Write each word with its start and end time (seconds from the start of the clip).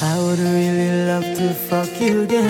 I 0.00 0.16
would 0.16 0.38
really 0.38 1.06
love 1.06 1.24
to 1.24 1.52
fuck 1.52 2.00
you 2.00 2.22
again. 2.22 2.44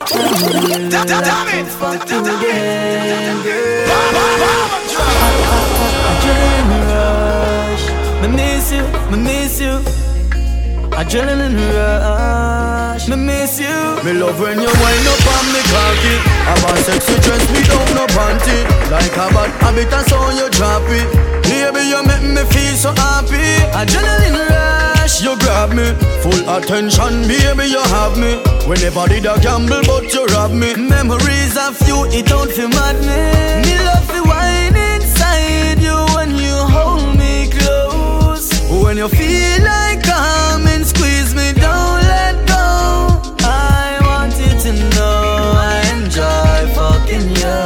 I 0.00 0.04
would 0.42 0.50
really 0.52 0.90
love 0.90 1.06
to 1.06 1.64
fuck 1.78 2.10
you 2.10 2.18
again. 2.26 3.36
Adrenaline 6.10 6.86
rush, 6.90 7.84
me 8.20 8.28
miss 8.34 8.66
you, 8.72 8.82
me 9.12 9.18
miss 9.22 9.60
you. 9.60 9.78
Adrenaline 10.90 11.70
rush, 11.70 13.06
me 13.06 13.14
miss 13.14 13.60
you. 13.60 13.78
Me 14.02 14.12
love 14.18 14.40
when 14.40 14.58
you 14.58 14.72
wind 14.82 15.06
up 15.06 15.26
on 15.38 15.46
me 15.54 15.62
cocky. 15.70 16.16
I'm 16.50 16.64
a 16.66 16.76
sexy 16.82 17.14
dress 17.22 17.44
without 17.54 17.88
no 17.94 18.04
panty. 18.10 18.58
Like 18.90 19.14
a 19.14 19.30
bad 19.30 19.50
habit, 19.62 19.92
I 19.92 20.02
saw 20.02 20.30
you 20.30 20.50
drop 20.50 20.82
it. 20.90 21.06
Baby, 21.46 21.82
you 21.94 22.02
make 22.02 22.26
me 22.26 22.42
feel 22.50 22.74
so 22.74 22.90
happy. 22.90 23.62
Adrenaline 23.70 24.50
rush, 24.50 24.91
you 25.22 25.36
grab 25.38 25.70
me. 25.74 25.92
Full 26.22 26.48
attention, 26.48 27.26
baby, 27.26 27.66
you 27.70 27.82
have 27.94 28.16
me. 28.16 28.36
Whenever 28.68 29.08
did 29.08 29.26
I 29.26 29.38
gamble, 29.40 29.82
but 29.86 30.12
you 30.14 30.24
rob 30.26 30.52
me. 30.52 30.74
Memories 30.74 31.56
of 31.56 31.76
you, 31.88 32.04
it 32.06 32.26
don't 32.26 32.50
feel 32.50 32.68
madness. 32.68 33.66
Me 33.66 33.74
love 33.84 34.06
the 34.06 34.22
wine 34.22 34.76
inside 34.76 35.80
you 35.82 35.96
when 36.14 36.30
you 36.36 36.54
hold 36.74 37.18
me 37.18 37.50
close. 37.50 38.48
When 38.70 38.96
you 38.96 39.08
feel 39.08 39.64
like 39.64 40.02
come 40.04 40.66
and 40.66 40.86
squeeze 40.86 41.34
me, 41.34 41.52
don't 41.52 42.02
let 42.14 42.36
go. 42.46 43.34
I 43.42 43.98
want 44.08 44.34
you 44.38 44.52
to 44.66 44.72
know 44.94 45.52
I 45.56 45.82
enjoy 45.96 46.58
fucking 46.78 47.28
you. 47.40 47.60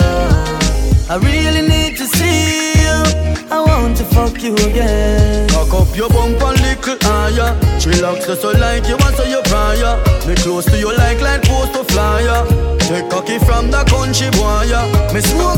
I 1.09 1.16
really 1.20 1.68
need 1.68 1.96
to 1.98 2.06
see 2.06 2.73
you. 2.84 2.96
I 3.50 3.60
want 3.60 3.96
to 3.98 4.04
fuck 4.04 4.42
you 4.42 4.54
again. 4.54 5.48
Cock 5.50 5.73
up 5.74 5.96
your 5.96 6.09
bump 6.09 6.40
a 6.40 6.50
little 6.64 6.96
higher. 7.27 7.55
Chillax 7.80 8.27
just 8.27 8.43
so 8.43 8.51
like 8.53 8.87
you 8.89 8.97
want 8.97 9.16
so 9.16 9.24
you 9.24 9.41
prior. 9.45 9.96
Me 10.27 10.35
close 10.35 10.65
to 10.66 10.79
you 10.79 10.96
like 10.96 11.21
like 11.21 11.43
post 11.43 11.73
to 11.74 11.85
flyer. 11.93 12.46
Take 12.87 13.10
cocky 13.10 13.38
from 13.38 13.71
the 13.71 13.83
country 13.91 14.30
boy. 14.38 14.71
Me 15.13 15.21
smoking 15.21 15.55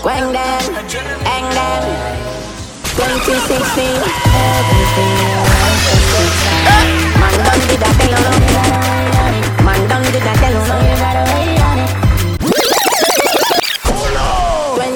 again. 0.00 0.02
Quang 0.02 0.32
Dan, 0.32 0.62
Ang 1.24 1.46
Dan, 1.52 1.82
2016. 2.96 3.84
Everything 4.32 5.16
Man 7.20 7.34
done 7.44 7.60
did 7.68 7.80
that 7.80 7.94
tell 8.00 8.08
you 8.08 8.32
Man 9.64 9.80
done 9.88 10.04
did 10.12 10.22
that 10.24 10.36
tell 10.40 10.52
you 10.52 10.64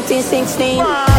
2016. 0.09 1.14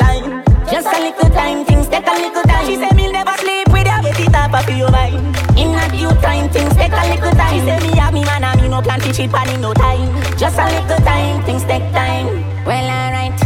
You 0.00 0.42
just 0.70 0.86
a 0.86 0.98
little 1.00 1.30
time, 1.30 1.64
things 1.64 1.88
take 1.88 2.06
a 2.06 2.12
little 2.12 2.42
time. 2.42 2.66
She 2.66 2.76
said 2.76 2.94
me 2.96 3.10
never 3.10 3.32
sleep 3.38 3.68
with 3.68 3.86
you, 3.86 4.02
get 4.02 4.20
it 4.20 4.34
up 4.34 4.52
off 4.52 4.68
your 4.68 4.90
mind. 4.90 5.14
In 5.56 5.74
a 5.74 5.88
due 5.90 6.10
time, 6.20 6.50
things 6.50 6.74
take 6.74 6.92
a 6.92 7.02
little 7.08 7.30
time. 7.32 7.54
She 7.54 7.60
said 7.64 7.82
me 7.82 7.96
have 7.98 8.12
me 8.12 8.24
man 8.24 8.44
and 8.44 8.60
me 8.60 8.68
no 8.68 8.82
plan 8.82 9.00
to 9.00 9.12
cheap 9.12 9.32
and 9.32 9.50
in 9.50 9.60
no 9.60 9.72
time. 9.72 10.10
Just 10.36 10.58
a 10.58 10.66
little 10.66 11.04
time, 11.04 11.42
things 11.44 11.64
take 11.64 11.86
time. 11.92 12.26
Well 12.64 12.84
alright, 12.84 13.38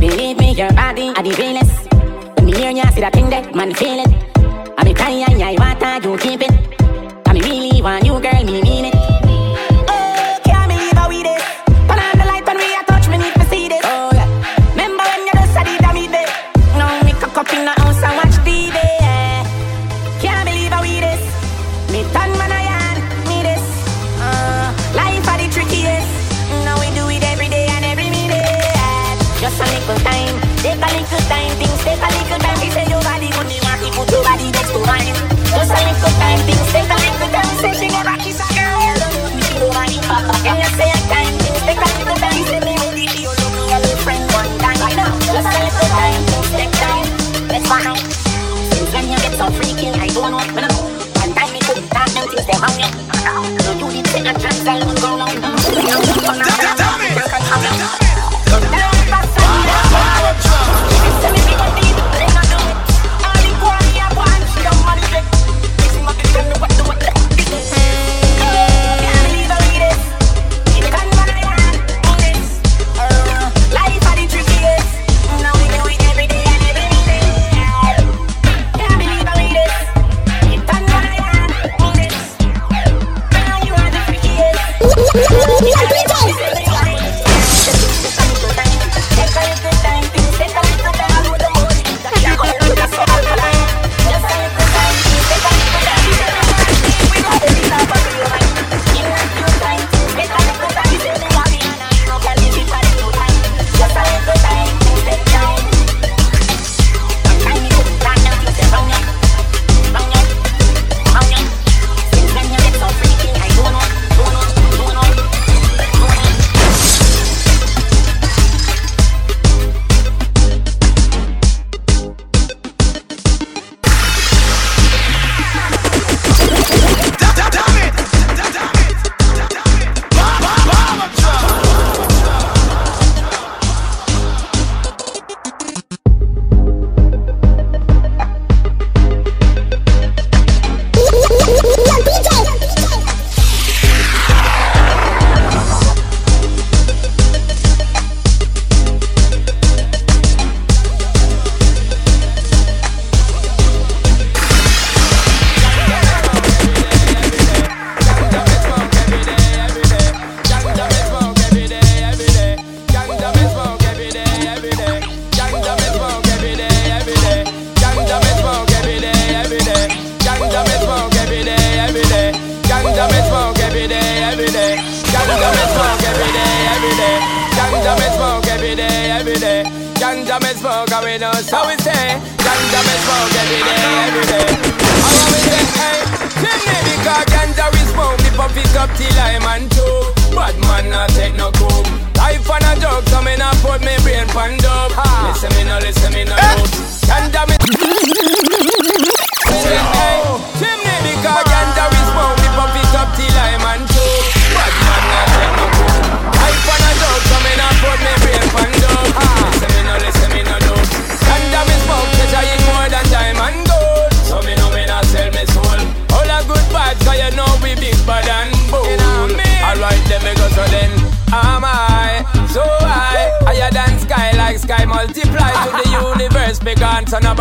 believe 0.00 0.38
me, 0.38 0.54
your 0.54 0.72
body 0.72 1.10
are 1.10 1.22
the 1.22 1.34
realest. 1.38 1.92
When 2.36 2.46
me 2.46 2.54
hear 2.56 2.70
ya 2.70 2.90
see 2.90 3.00
that 3.00 3.12
thing 3.12 3.30
that 3.30 3.54
man 3.54 3.74
feel 3.74 4.00
it. 4.00 4.12
I 4.78 4.84
be 4.84 4.94
crying, 4.94 5.42
I 5.42 5.56
want 5.58 6.04
you 6.04 6.16
keep 6.18 6.40
it. 6.42 6.51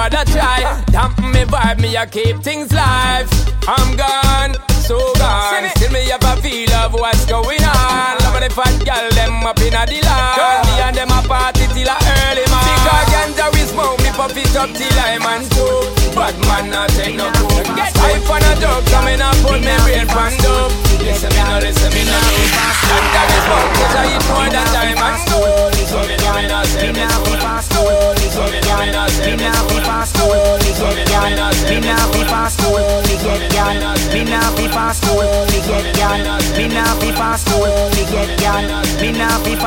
On, 0.01 0.11
so 0.11 0.17
nobody 0.17 0.31
try. 0.31 0.83
Dampen 0.91 1.31
me 1.31 1.43
vibe, 1.45 1.79
me 1.81 1.97
I 1.97 2.05
keep 2.05 2.37
things 2.41 2.71
live. 2.71 3.29
I'm 3.67 3.95
gone, 3.95 4.57
so 4.69 4.97
gone. 5.17 5.69
Still 5.77 5.91
me 5.91 6.09
have 6.09 6.23
a 6.23 6.41
feel 6.41 6.71
of 6.73 6.93
what's 6.93 7.25
going 7.25 7.61
on. 7.61 8.17
Love 8.25 8.41
the 8.41 8.49
fat 8.49 8.73
girl, 8.81 9.09
them 9.13 9.45
up 9.45 9.59
in 9.61 9.73
a 9.73 9.85
the 9.85 10.01
line. 10.01 10.65
Me 10.65 10.73
and 10.81 10.95
them 10.95 11.11
a 11.13 11.21
party 11.27 11.67
till 11.73 11.89
a 11.89 11.95
early 12.25 12.45
man. 12.49 12.65
Because 12.65 13.07
ganja 13.13 13.45
we 13.53 13.61
smoke, 13.69 13.99
me 14.01 14.09
pop 14.17 14.35
it 14.35 14.55
up 14.57 14.69
till 14.73 14.99
I'm 14.99 15.25
on 15.25 15.45
two. 15.53 15.85
Bad 16.17 16.35
man 16.49 16.69
not 16.71 16.89
take 16.97 17.15
no 17.15 17.29
coke. 17.37 17.69
Life 17.77 18.29
on 18.29 18.41
a 18.41 18.51
joke, 18.57 18.85
coming 18.89 19.21
up 19.21 19.37
put 19.45 19.61
me 19.61 19.73
brain 19.85 20.07
pan 20.09 20.33
up. 20.49 20.71
Listen 21.01 21.29
me 21.29 21.41
now, 21.45 21.59
listen 21.59 21.91
me 21.93 22.03
now. 22.05 22.19
Ganja 22.89 23.21
we 23.29 23.37
smoke, 23.45 23.71
cause 23.77 23.95
I 23.95 24.03
eat 24.09 24.23
more 24.27 24.49
than 24.49 24.67
time 24.73 24.97
and 24.97 25.17
stone. 25.21 25.73
So 25.85 25.97
me 26.07 26.15
know 26.17 26.33
me 26.33 26.47
not 26.49 26.65
sell 26.65 26.91
me 26.93 27.05
soul. 27.61 28.00
Me 28.41 29.37
nah 29.37 29.53
fast 29.85 30.17
get. 30.17 30.57
Me 30.57 31.79
nah 31.85 32.09
get. 32.09 32.33
Me 34.09 34.25
nah 34.25 34.49
get. 34.57 34.81
Me 38.97 39.11
nah 39.13 39.37
get. 39.37 39.61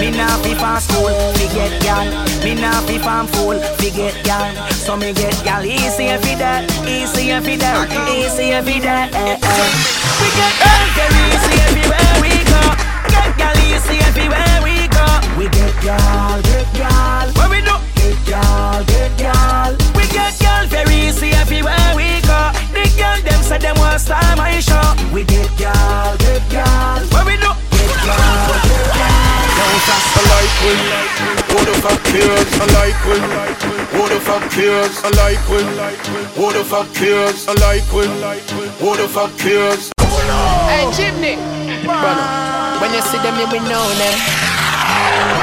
Me 0.00 0.10
nah 0.10 0.36
get. 1.84 2.08
Me 2.42 2.54
nah 2.54 2.80
fool, 3.26 3.58
get 3.90 4.24
gal. 4.24 4.68
So 4.72 4.96
me 4.96 5.12
get 5.12 5.44
easy 5.66 6.04
every 6.08 6.34
day, 6.36 6.66
easy 6.86 7.30
every 7.30 7.56
day, 7.56 7.86
easy 8.08 8.52
every 8.52 8.80
day. 8.80 9.08
We 9.10 10.28
get 10.32 10.54
gal 10.96 11.12
easy 11.28 11.54
everywhere 11.60 12.14
we 12.22 12.32
go. 12.48 12.60
Get 13.10 13.36
gal 13.36 13.56
easy 13.68 13.98
everywhere 13.98 14.62
we. 14.64 14.85
We 15.36 15.44
get 15.50 15.74
gal, 15.82 16.40
get 16.42 16.64
gal. 16.72 17.28
Where 17.36 17.50
we 17.50 17.60
do? 17.60 17.76
Get 18.00 18.16
gal, 18.24 18.84
get 18.84 19.12
gal. 19.18 19.76
We 19.92 20.08
get 20.08 20.32
gal 20.40 20.66
very 20.66 20.94
easy 20.94 21.28
everywhere 21.36 21.92
we 21.94 22.24
go. 22.24 22.40
The 22.72 22.88
gal 22.96 23.20
them 23.20 23.42
say 23.44 23.58
them 23.58 23.76
want 23.76 24.00
style 24.00 24.36
my 24.36 24.58
show. 24.60 24.80
We 25.12 25.24
get 25.24 25.50
gal, 25.58 26.16
get 26.16 26.40
gal. 26.48 27.04
Where 27.12 27.26
we 27.28 27.36
do? 27.36 27.52
Get 27.52 27.92
gal, 28.00 28.48
get 28.64 28.96
gal. 28.96 29.36
I 30.16 30.24
like 30.32 30.56
we, 30.64 30.72
who 31.52 31.58
the 31.68 31.74
fuck 31.84 32.00
cares? 32.08 32.50
I 32.56 32.66
like 32.80 33.00
we, 33.04 33.20
who 33.92 34.08
the 34.08 34.20
fuck 34.20 34.44
cares? 34.50 35.04
I 35.04 35.10
like 35.20 35.44
we, 35.52 35.60
who 36.32 36.52
the 36.52 36.64
fuck 36.64 36.88
cares? 36.94 37.46
I 37.46 37.52
like 37.60 37.84
we, 37.92 38.08
who 38.80 38.96
the 38.96 39.06
fuck 39.06 39.36
cares? 39.36 39.92
Hey, 40.00 40.88
Chimney. 40.96 41.36
Brother, 41.84 42.80
when 42.80 42.94
you 42.94 43.02
see 43.02 43.18
them, 43.18 43.36
you 43.38 43.46
will 43.52 43.68
know 43.68 43.84
them. 44.00 44.16
Eh? 44.16 44.55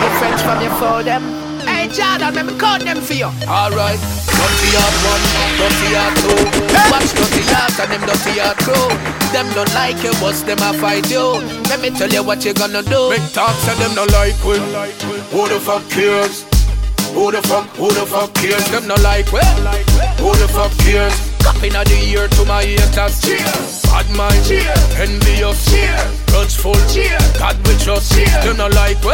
Your 0.01 0.13
friends 0.19 0.42
from 0.42 0.62
your 0.62 0.74
for 0.75 1.04
them. 1.04 1.24
Hey, 1.63 1.88
Jordan, 1.88 2.36
let 2.36 2.45
me 2.45 2.57
call 2.57 2.79
them 2.79 3.00
for 3.00 3.13
you. 3.13 3.27
Alright, 3.48 4.00
Dirty 4.43 4.70
heart 4.75 4.98
one, 5.08 5.24
dirty 5.55 5.89
heart 5.96 6.15
two. 6.20 6.43
Watch 6.91 7.12
dirty 7.15 7.43
heart 7.48 7.79
and 7.79 7.91
them 7.91 8.03
dirty 8.03 8.39
heart 8.39 8.58
crew. 8.60 8.89
Them 9.32 9.48
don't 9.55 9.74
like 9.74 10.03
you, 10.03 10.12
but 10.20 10.36
them 10.43 10.60
a 10.60 10.74
fight 10.75 11.10
you. 11.10 11.39
Let 11.72 11.79
me 11.82 11.89
tell 11.89 12.10
you 12.10 12.24
what 12.24 12.43
you 12.43 12.53
gonna 12.53 12.84
do. 12.84 13.10
Big 13.10 13.24
talks 13.32 13.67
and 13.67 13.79
them 13.79 13.96
no 13.96 14.03
like 14.12 14.36
we, 14.43 14.60
who 15.32 15.48
the 15.48 15.60
fuck 15.60 15.88
cares? 15.89 16.43
Who 17.13 17.32
the 17.32 17.41
fuck, 17.43 17.67
who 17.77 17.88
the 17.93 18.05
fuck 18.05 18.34
cares? 18.34 18.65
Them 18.72 18.88
no 18.88 18.96
like 18.96 19.32
we. 19.32 19.39
Who 20.20 20.36
the 20.36 20.50
fuck 20.51 20.72
cares? 20.84 21.33
Cupping 21.44 21.76
of 21.76 21.86
the 21.86 22.00
year 22.00 22.28
to 22.28 22.46
my 22.46 22.64
haters. 22.64 23.22
Cheers. 23.22 23.84
Bad 23.84 24.10
mind. 24.16 24.42
Cheers. 24.48 24.82
Envious. 24.98 25.60
Cheers. 25.70 26.10
Grudgeful. 26.32 26.80
Cheers. 26.94 27.38
God 27.38 27.58
we 27.68 27.76
trust. 27.78 28.16
Cheers. 28.16 28.44
Them 28.44 28.58
no 28.58 28.68
like 28.68 29.04
we. 29.04 29.14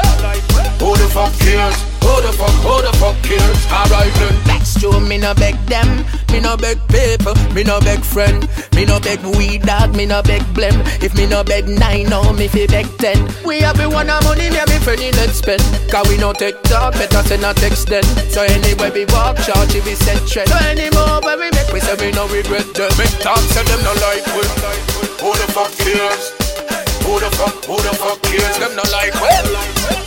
Who 0.80 0.96
the 0.96 1.10
fuck 1.12 1.34
cares? 1.40 1.76
Who 2.02 2.22
the 2.22 2.32
fuck, 2.34 2.56
who 2.64 2.82
the 2.82 2.94
fuck 2.98 3.16
cares? 3.22 3.60
Alright 3.68 4.14
then 4.16 4.34
Next 4.48 4.80
to 4.80 5.00
me 5.00 5.18
no 5.18 5.34
beg 5.34 5.56
them 5.68 6.06
Me 6.32 6.40
no 6.40 6.56
beg 6.56 6.80
people 6.88 7.36
Me 7.54 7.64
no 7.64 7.80
beg 7.82 8.00
friend 8.00 8.48
Me 8.74 8.86
no 8.86 9.00
beg 9.00 9.20
weed 9.36 9.64
dog 9.64 9.96
Me 9.96 10.06
no 10.06 10.24
beg 10.24 10.42
blem 10.56 10.74
If 11.04 11.16
me 11.16 11.28
no 11.28 11.44
beg 11.44 11.68
nine 11.68 12.08
No 12.10 12.32
me 12.34 12.48
fi 12.48 12.66
beg 12.68 12.88
ten 12.98 13.28
We 13.46 13.60
have 13.60 13.78
one 13.92 14.10
a 14.10 14.24
money 14.24 14.50
Me 14.50 14.64
me 14.66 14.80
friend 14.80 15.02
in 15.02 15.14
let's 15.16 15.38
spend 15.38 15.62
Cause 15.92 16.08
we 16.08 16.18
no 16.18 16.32
take 16.34 16.62
talk 16.64 16.94
Better 16.94 17.22
send 17.28 17.44
a 17.44 17.54
text 17.54 17.88
then 17.88 18.04
So 18.32 18.44
anywhere 18.44 18.92
we 18.92 19.06
walk 19.12 19.38
Charge 19.44 19.76
if 19.76 19.86
we 19.86 19.96
set 19.96 20.26
trend 20.26 20.50
So 20.50 20.58
anymore 20.66 21.20
where 21.22 21.38
we 21.38 21.52
make 21.52 21.72
We 21.74 21.80
say 21.82 21.96
we 22.00 22.12
no 22.14 22.19
regret 22.28 22.68
them 22.74 22.92
Big 22.98 23.14
talks 23.24 23.56
and 23.56 23.68
them 23.68 23.82
no 23.84 23.94
like 24.04 24.26
we, 24.36 24.44
who 25.24 25.32
the 25.40 25.48
fuck 25.56 25.72
cares? 25.80 26.36
Who 27.06 27.20
the 27.20 27.32
fuck, 27.40 27.56
who 27.64 27.78
the 27.80 27.94
fuck 27.96 28.22
cares? 28.24 28.58
Them 28.60 28.76
no 28.76 28.84
like 28.92 29.16
well 29.22 29.48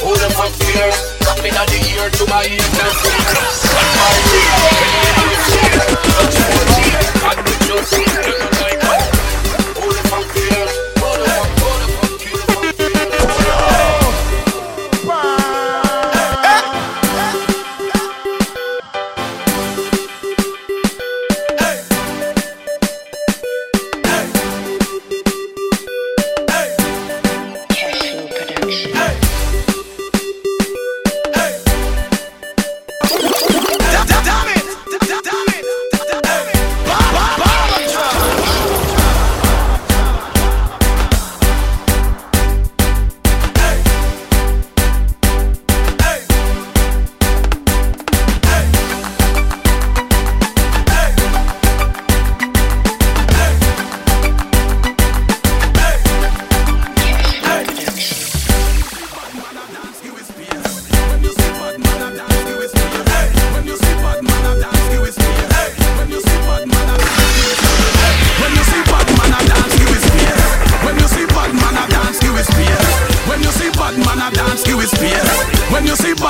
Who 0.05 0.13
the 0.21 0.29
fuck 0.37 0.53
cares? 0.61 0.99
Coming 1.25 1.57
of 1.57 1.67
the 1.73 1.81
year 1.89 2.11
to 2.11 2.25
my 2.29 2.45
haters 2.45 2.99
God 7.23 7.39
we 7.47 7.55
trust 7.65 7.93
Them 7.93 8.41
no 8.53 8.62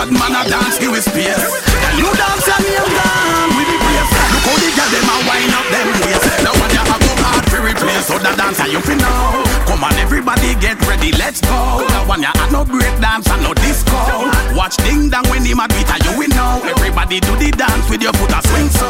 bad 0.02 0.10
man 0.10 0.34
a 0.34 0.42
dance, 0.48 0.78
give 0.78 0.94
it 0.94 1.02
space. 1.02 1.38
And 1.38 1.98
you 1.98 2.10
dance 2.18 2.48
and 2.50 2.66
you 2.66 2.82
down 2.82 3.48
with 3.54 3.68
the 3.70 3.76
bass. 3.78 4.10
Look 4.34 4.42
how 4.42 4.56
the 4.58 4.70
girl 4.74 4.90
them 4.90 5.10
a 5.10 5.16
wind 5.26 5.54
up 5.54 5.66
them 5.70 5.88
waist. 6.02 6.26
Now 6.42 6.54
when 6.58 6.70
you 6.74 6.82
have 6.82 7.02
go 7.02 7.12
hard 7.22 7.44
to 7.46 7.58
replace, 7.62 8.06
so 8.06 8.18
the 8.18 8.32
dancer 8.34 8.66
you 8.66 8.80
fi 8.82 8.94
know. 8.98 9.46
Come 9.66 9.84
on, 9.84 9.94
everybody 10.02 10.54
get 10.58 10.78
ready, 10.86 11.12
let's 11.14 11.40
go. 11.40 11.86
Now 11.86 12.08
when 12.08 12.22
you 12.22 12.32
have 12.34 12.50
no 12.50 12.64
break 12.64 12.94
dance 12.98 13.30
and 13.30 13.42
no 13.42 13.54
disco. 13.54 13.94
Watch 14.58 14.76
ding 14.82 15.10
dong 15.10 15.26
when 15.30 15.46
him 15.46 15.62
a 15.62 15.66
it, 15.70 15.86
and 15.86 16.02
you 16.02 16.12
will 16.18 16.32
know. 16.34 16.62
Everybody 16.66 17.20
do 17.20 17.36
the 17.38 17.50
dance 17.54 17.86
with 17.86 18.02
your 18.02 18.14
foot 18.18 18.34
a 18.34 18.40
swing 18.48 18.70
so. 18.74 18.86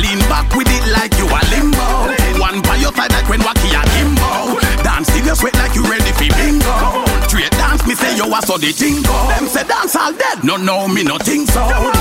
Lean 0.00 0.20
back 0.32 0.48
with 0.56 0.68
it 0.68 0.84
like 0.92 1.12
you 1.20 1.28
a 1.28 1.40
limbo. 1.52 2.16
One 2.40 2.62
by 2.62 2.76
your 2.80 2.92
side 2.96 3.12
like 3.12 3.28
when 3.28 3.44
Waki 3.44 3.76
a 3.76 3.82
Kimbo. 3.92 4.56
Dance 4.80 5.08
till 5.12 5.24
you 5.24 5.34
sweat 5.36 5.56
like 5.60 5.74
you 5.74 5.84
ready 5.84 6.12
for 6.16 6.28
bingo. 6.36 7.04
Straight 7.28 7.52
dance, 7.60 7.84
me 7.86 7.94
say 7.94 8.16
you 8.16 8.24
a 8.24 8.40
so 8.40 8.56
the 8.56 8.72
thing 8.72 9.02
go. 9.02 9.05
Them. 10.18 10.46
No, 10.46 10.56
no, 10.56 10.88
me 10.88 11.02
no 11.02 11.18
think 11.18 11.48
so. 11.50 11.95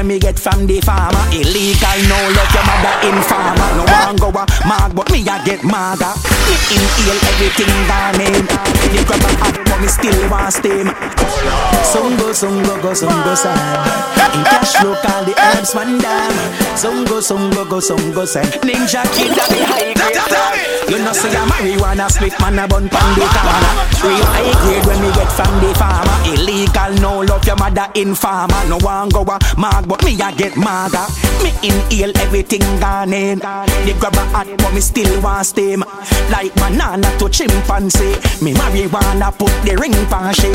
When 0.00 0.08
me 0.08 0.18
get 0.18 0.38
from 0.38 0.66
the 0.66 0.80
farmer. 0.80 1.20
Illegal, 1.28 1.98
no 2.08 2.16
love 2.32 2.48
your 2.56 2.64
mother 2.64 2.94
informer. 3.04 3.68
No 3.76 3.84
one 3.84 4.16
go 4.16 4.28
a 4.32 4.48
mag, 4.64 4.96
but 4.96 5.12
me 5.12 5.20
a 5.20 5.36
get 5.44 5.60
maga. 5.62 6.16
Me 6.48 6.56
inhale 6.72 7.20
everything 7.28 7.68
gone 7.84 8.16
in. 8.16 8.48
You 8.96 9.04
grab 9.04 9.20
a 9.20 9.30
hat, 9.36 9.60
but 9.68 9.76
me 9.76 9.88
still 9.92 10.16
want 10.30 10.56
steam. 10.56 10.88
Sungo, 11.84 12.32
sungo, 12.32 12.80
go, 12.80 12.96
sungo, 12.96 13.36
san. 13.36 13.52
In 14.32 14.44
cash 14.44 14.72
flow, 14.80 14.96
call 15.04 15.24
the 15.24 15.34
herbs 15.36 15.74
man 15.74 16.00
down. 16.00 16.32
Sungo, 16.80 17.20
sungo, 17.20 17.68
go, 17.68 17.78
sungo, 17.78 18.24
san. 18.26 18.46
Ninja 18.64 19.04
kid 19.12 19.36
that 19.36 19.52
be 19.52 19.60
high 19.60 19.92
grade. 19.92 20.80
You 20.88 20.98
know 20.98 21.12
say 21.12 21.30
a 21.30 21.42
marijuana 21.46 22.10
split 22.10 22.34
man 22.40 22.58
a 22.58 22.66
bun 22.66 22.88
pan 22.88 23.14
the 23.14 23.26
corner. 23.30 23.74
Real 24.02 24.26
high 24.32 24.54
grade 24.64 24.86
when 24.86 24.98
me 25.02 25.10
get 25.12 25.30
from 25.30 25.52
the 25.60 25.70
farmer. 25.76 26.16
Illegal, 26.26 26.90
no 27.02 27.20
love 27.20 27.44
your 27.44 27.56
mother 27.56 27.86
informer. 27.94 28.62
No 28.66 28.78
one 28.78 29.08
go 29.10 29.22
a 29.22 29.38
mag, 29.58 29.86
but 29.90 30.04
me 30.04 30.14
a 30.22 30.30
get 30.30 30.56
maga. 30.56 31.04
Me 31.42 31.50
inhale 31.66 32.16
everything 32.18 32.62
gone 32.78 33.12
in. 33.12 33.40
They 33.40 33.94
grab 33.98 34.14
a 34.14 34.24
hat, 34.30 34.46
but 34.58 34.72
me 34.72 34.80
still 34.80 35.20
want 35.20 35.44
steam. 35.46 35.82
Like 36.30 36.54
banana 36.54 37.10
to 37.18 37.28
chimpanzee. 37.28 38.14
Me 38.40 38.54
marijuana 38.54 39.36
put 39.36 39.50
the 39.66 39.76
ring 39.76 39.98
pan 40.06 40.32
she. 40.32 40.52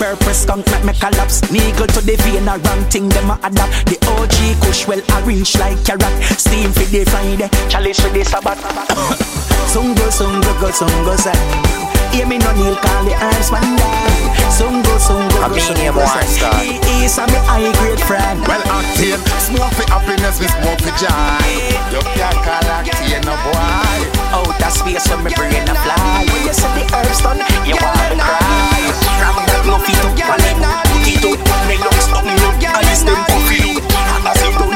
Purpose 0.00 0.42
skunk 0.42 0.66
make 0.66 0.84
me 0.84 0.92
collapse. 0.98 1.40
Niggle 1.52 1.86
to 1.86 2.00
the 2.02 2.16
vein, 2.26 2.48
a 2.48 2.58
wrong 2.58 2.82
thing 2.90 3.08
them 3.08 3.30
a 3.30 3.38
adapt. 3.44 3.86
The 3.86 3.96
OG 4.10 4.60
kush 4.60 4.88
well 4.88 5.02
arranged 5.22 5.58
like 5.60 5.78
carrot. 5.84 6.14
Steam 6.36 6.72
for 6.72 6.84
the 6.90 7.04
Friday, 7.04 7.48
chalice 7.70 8.00
for 8.00 8.10
the 8.10 8.24
Sabbath. 8.24 8.58
Sungo, 9.72 10.10
sungo, 10.10 10.60
go, 10.60 10.70
sungo, 10.70 11.16
say. 11.16 11.85
Hear 12.16 12.24
me 12.24 12.38
no 12.40 12.48
kneel, 12.56 12.72
call 12.80 13.04
the 13.04 13.12
herbs 13.12 13.52
man 13.52 13.76
down. 13.76 14.16
Sungo, 14.48 14.96
sungo, 14.96 15.36
I 15.44 15.52
go, 15.52 15.60
mean, 15.60 15.60
you 15.60 15.92
sungo, 15.92 16.00
want 16.00 16.24
say. 16.24 16.48
start. 16.48 16.64
He 16.64 17.04
is 17.04 17.12
a 17.20 17.28
me 17.28 17.36
high 17.44 17.68
grade 17.76 18.00
friend. 18.08 18.40
Well, 18.48 18.64
Octane, 18.72 19.20
smoke 19.36 19.68
for 19.76 19.84
happiness, 19.92 20.40
we 20.40 20.48
smoke 20.48 20.80
for 20.80 20.96
joy. 20.96 21.44
You 21.92 22.00
can't 22.16 22.40
call 22.40 22.64
Octane 22.72 23.20
no 23.20 23.36
boy. 23.44 24.00
Outer 24.32 24.72
space 24.72 25.04
when 25.12 25.28
me 25.28 25.30
brain 25.36 25.68
a 25.68 25.76
fly. 25.76 26.24
When 26.32 26.40
you 26.48 26.56
see 26.56 26.72
the 26.72 26.88
herbs 26.88 27.20
done, 27.20 27.44
you 27.68 27.76
want 27.84 28.00
to 28.08 28.16
cry. 28.16 28.80
From 29.20 29.36
that 29.52 29.68
no 29.68 29.76
feet 29.84 30.00
up, 30.00 30.16
one 30.16 30.40
leg, 30.40 30.56
put 30.56 31.04
it 31.04 31.20
up. 31.20 31.44
Me 31.68 31.76
lungs 31.76 32.08
up, 32.16 32.24
me 32.24 32.32
up, 32.48 32.80
eyes 32.80 33.04
them 33.04 33.20
puffy 33.28 33.76
up. 33.92 34.32
As 34.32 34.40
you 34.40 34.75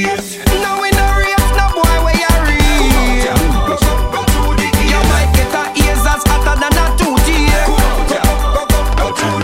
No 0.00 0.80
we 0.80 0.88
no 0.96 1.06
race, 1.20 1.50
no 1.60 1.68
boy 1.76 1.96
where 2.04 2.16
you 2.16 2.32
reach. 2.48 3.28
You 4.88 5.00
might 5.12 5.30
get 5.36 5.52
a 5.52 5.68
ears 5.76 6.04
as 6.08 6.22
hotter 6.24 6.56
than 6.56 6.72
a 6.72 6.86
here. 7.28 7.66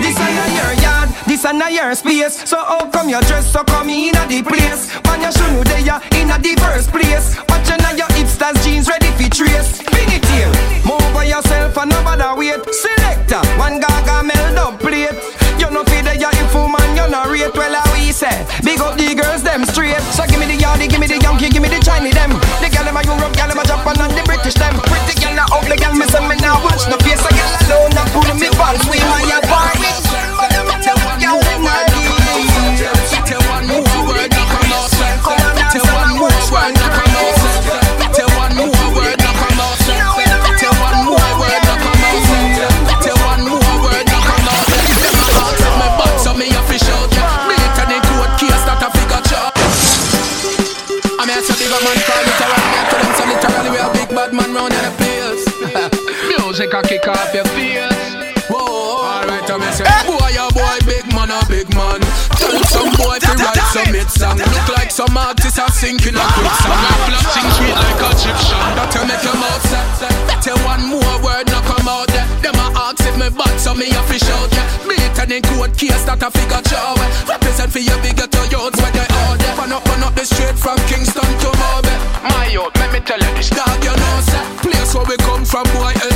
This 0.00 0.16
a 0.16 0.26
your 0.56 0.72
yard, 0.82 1.08
this 1.26 1.44
a 1.44 1.52
your 1.70 1.94
space. 1.94 2.48
So 2.48 2.56
how 2.56 2.88
come 2.90 3.08
you 3.10 3.20
dress 3.22 3.52
so 3.52 3.64
come 3.64 3.90
in 3.90 4.16
a 4.16 4.26
the 4.26 4.42
place? 4.42 4.88
Man, 5.04 5.20
you 5.20 5.32
should 5.32 5.52
know 5.52 5.62
they 5.64 5.88
are 5.90 6.00
in 6.12 6.30
a 6.30 6.38
the 6.38 6.56
first 6.62 6.90
place. 6.90 7.05
The 18.96 19.14
girls 19.14 19.42
them 19.42 19.64
straight. 19.64 20.00
So 20.16 20.26
give 20.26 20.40
me 20.40 20.46
the 20.46 20.56
yardie, 20.56 20.88
give 20.88 21.00
me 21.00 21.06
the 21.06 21.18
Yankee, 21.18 21.48
give 21.48 21.62
me 21.62 21.68
the 21.68 21.80
Chinese 21.80 22.14
them. 22.14 22.30
The 22.60 22.68
gal 22.72 22.84
them 22.84 22.96
a 22.96 23.02
Europe, 23.04 23.32
gal 23.34 23.48
them 23.48 23.58
a 23.58 23.64
Japan 23.64 24.00
and 24.00 24.12
the 24.12 24.22
British 24.24 24.54
them. 24.54 24.95
Boy 62.96 63.16
to 63.20 63.30
write 63.36 63.62
some 63.72 63.92
hit 63.92 64.10
song. 64.10 64.38
Look 64.38 64.68
like 64.72 64.90
some 64.90 65.16
artists 65.16 65.58
are 65.58 65.70
sinking 65.70 66.16
a 66.16 66.24
quicksand. 66.36 66.72
I'm 66.72 67.00
flashing 67.06 67.50
sweet 67.56 67.76
like 67.76 68.00
a 68.00 68.08
Egyptian. 68.16 68.60
That 68.76 68.90
you 68.96 69.02
make 69.04 69.22
your 69.24 69.36
mouth 69.36 69.64
set. 69.68 69.84
Tell 70.42 70.58
one 70.64 70.84
more 70.88 71.16
word, 71.24 71.46
now 71.48 71.62
come 71.64 71.88
out 71.88 72.08
there. 72.08 72.26
Them 72.42 72.56
a 72.56 72.66
ask 72.88 73.04
if 73.04 73.16
me 73.16 73.28
bad, 73.30 73.56
so 73.60 73.74
me 73.74 73.90
a 73.92 74.02
fish 74.08 74.26
out 74.30 74.50
yeah. 74.52 74.66
Me 74.88 74.96
turning 75.14 75.42
court 75.54 75.76
case 75.76 76.04
that 76.04 76.22
a 76.22 76.28
figure 76.30 76.62
chow. 76.64 76.94
Represent 77.28 77.70
for 77.72 77.82
your 77.82 77.98
bigger 78.00 78.26
to 78.26 78.42
youths 78.48 78.78
where 78.80 78.92
they 78.92 79.06
are 79.06 79.36
there. 79.36 79.54
Run 79.56 79.72
up, 79.72 79.84
run 79.88 80.02
up 80.04 80.14
the 80.14 80.24
street 80.24 80.56
from 80.56 80.78
Kingston 80.88 81.26
to 81.42 81.48
Mobe. 81.60 81.92
My 82.22 82.46
youth, 82.48 82.74
let 82.76 82.92
me 82.92 83.00
tell 83.00 83.18
you 83.18 83.32
this. 83.36 83.50
Dog, 83.50 83.82
you 83.82 83.92
know, 83.92 84.16
sir. 84.24 84.42
Place 84.62 84.94
where 84.94 85.06
we 85.06 85.16
come 85.24 85.44
from, 85.44 85.66
boy, 85.74 85.92
eh. 85.92 86.15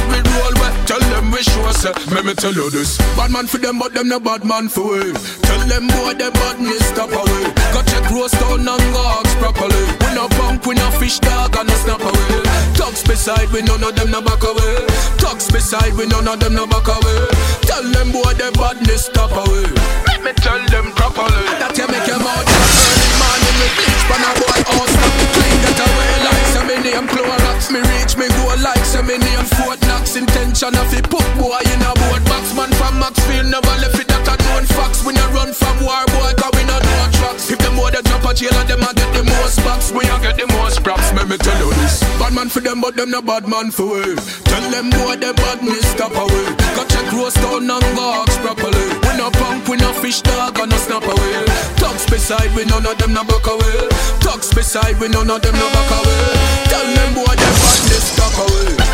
Tell 0.90 0.98
them 1.06 1.30
we 1.30 1.38
sure, 1.46 1.70
sir. 1.70 1.94
Let 2.10 2.26
me 2.26 2.34
tell 2.34 2.50
you 2.50 2.66
this. 2.68 2.98
Bad 3.14 3.30
man 3.30 3.46
for 3.46 3.58
them, 3.58 3.78
but 3.78 3.94
them 3.94 4.08
no 4.08 4.18
bad 4.18 4.42
man 4.42 4.66
for 4.68 4.98
we. 4.98 5.14
Tell 5.46 5.62
them 5.70 5.86
boy, 5.86 6.18
them 6.18 6.34
badness 6.34 6.82
stop 6.90 7.14
away. 7.14 7.46
Go 7.70 7.78
check 7.86 8.10
roast 8.10 8.34
down 8.42 8.66
and 8.66 8.86
hogs 8.90 9.30
properly. 9.38 9.86
We 10.02 10.10
no 10.18 10.26
punk, 10.34 10.66
we 10.66 10.74
no 10.74 10.90
fish 10.98 11.20
dog 11.22 11.54
and 11.54 11.70
no 11.70 11.74
snap 11.86 12.02
away. 12.02 12.42
Tugs 12.74 13.06
beside 13.06 13.46
we 13.54 13.62
none 13.62 13.86
of 13.86 13.94
them 13.94 14.10
no 14.10 14.18
back 14.18 14.42
away. 14.42 14.82
Tugs 15.14 15.46
beside 15.46 15.94
we 15.94 16.10
none 16.10 16.26
of 16.26 16.42
them 16.42 16.58
no 16.58 16.66
back 16.66 16.90
away. 16.90 17.22
Tell 17.62 17.86
them 17.86 18.10
boy, 18.10 18.34
them 18.34 18.50
badness 18.58 19.06
stop 19.06 19.30
away. 19.30 19.70
Let 20.10 20.26
me 20.26 20.32
tell 20.42 20.58
them 20.74 20.90
properly. 20.98 21.46
That 21.62 21.70
you 21.78 21.86
make 21.86 22.10
your 22.10 22.18
mouth 22.18 22.50
early 22.50 23.10
morning 23.22 23.56
me 23.62 23.68
bleach 23.78 24.04
pan 24.10 24.26
a 24.26 24.30
boy 24.42 24.58
house. 24.74 24.94
Clean 25.38 25.58
that 25.70 25.80
away 25.86 26.12
like 26.26 26.46
say 26.50 26.64
me 26.66 26.76
name 26.82 27.06
Clorox. 27.06 27.70
Me 27.70 27.78
reach 27.78 28.18
me 28.18 28.26
go 28.26 28.58
like 28.58 28.82
say 28.82 29.06
me 29.06 29.22
name 29.22 29.46
Fort 29.54 29.79
Knox. 30.10 30.16
Intention 30.16 30.74
of 30.74 30.92
it 30.94 31.08
put 31.08 31.26
boy 31.38 31.58
in 31.70 31.82
a 31.82 31.92
board 31.94 32.24
box. 32.24 32.54
Man 32.54 32.70
from 32.74 32.98
Maxfield 32.98 33.46
never 33.46 33.74
left 33.78 33.98
it 33.98 34.08
that 34.08 34.26
a 34.26 34.34
known 34.44 34.64
facts. 34.66 35.04
We 35.04 35.12
no 35.14 35.26
run 35.30 35.52
from 35.52 35.76
war 35.82 36.04
boy 36.18 36.34
cause 36.34 36.52
we 36.54 36.64
no 36.64 36.78
know 36.78 37.06
tracks. 37.14 37.50
If 37.50 37.58
them 37.58 37.76
boy 37.76 37.90
they 37.90 38.02
drop 38.02 38.24
a 38.24 38.34
jail 38.34 38.54
and 38.54 38.68
them 38.68 38.82
a 38.82 38.90
get 38.94 39.10
the 39.14 39.22
most 39.22 39.62
box. 39.62 39.92
We 39.92 40.02
a 40.06 40.16
get 40.18 40.36
the 40.36 40.46
most 40.58 40.82
props. 40.82 41.12
Me 41.12 41.22
me 41.24 41.36
tell 41.38 41.58
you 41.58 41.72
this. 41.82 42.02
Bad 42.18 42.34
man 42.34 42.48
for 42.48 42.60
them, 42.60 42.80
but 42.80 42.96
them 42.96 43.10
no 43.10 43.22
bad 43.22 43.46
man 43.46 43.70
for 43.70 43.86
we. 43.86 44.16
Tell 44.50 44.64
them 44.70 44.90
boy 44.90 45.16
they 45.16 45.32
badness 45.32 45.86
stop 45.90 46.14
away. 46.14 46.46
Got 46.74 46.88
check 46.90 47.06
roast 47.12 47.38
down 47.38 47.70
and 47.70 47.88
box 47.94 48.36
properly. 48.38 48.86
We 49.06 49.12
no 49.14 49.30
punk, 49.30 49.68
we 49.68 49.76
no 49.76 49.92
fish 49.94 50.22
dog, 50.22 50.58
and 50.58 50.70
no 50.70 50.78
snap 50.78 51.06
away. 51.06 51.46
Talks 51.78 52.06
beside 52.10 52.50
we 52.56 52.64
none 52.66 52.86
of 52.86 52.98
them 52.98 53.14
no 53.14 53.22
back 53.24 53.46
away. 53.46 53.88
Talks 54.20 54.52
beside 54.52 54.98
we 54.98 55.08
none 55.08 55.30
of 55.30 55.40
them 55.42 55.54
no 55.54 55.66
back 55.70 55.90
away. 56.02 56.24
Tell 56.66 56.86
them 56.86 57.10
boy 57.14 57.34
they 57.38 57.52
badness 57.62 58.04
stop 58.10 58.34
away. 58.42 58.90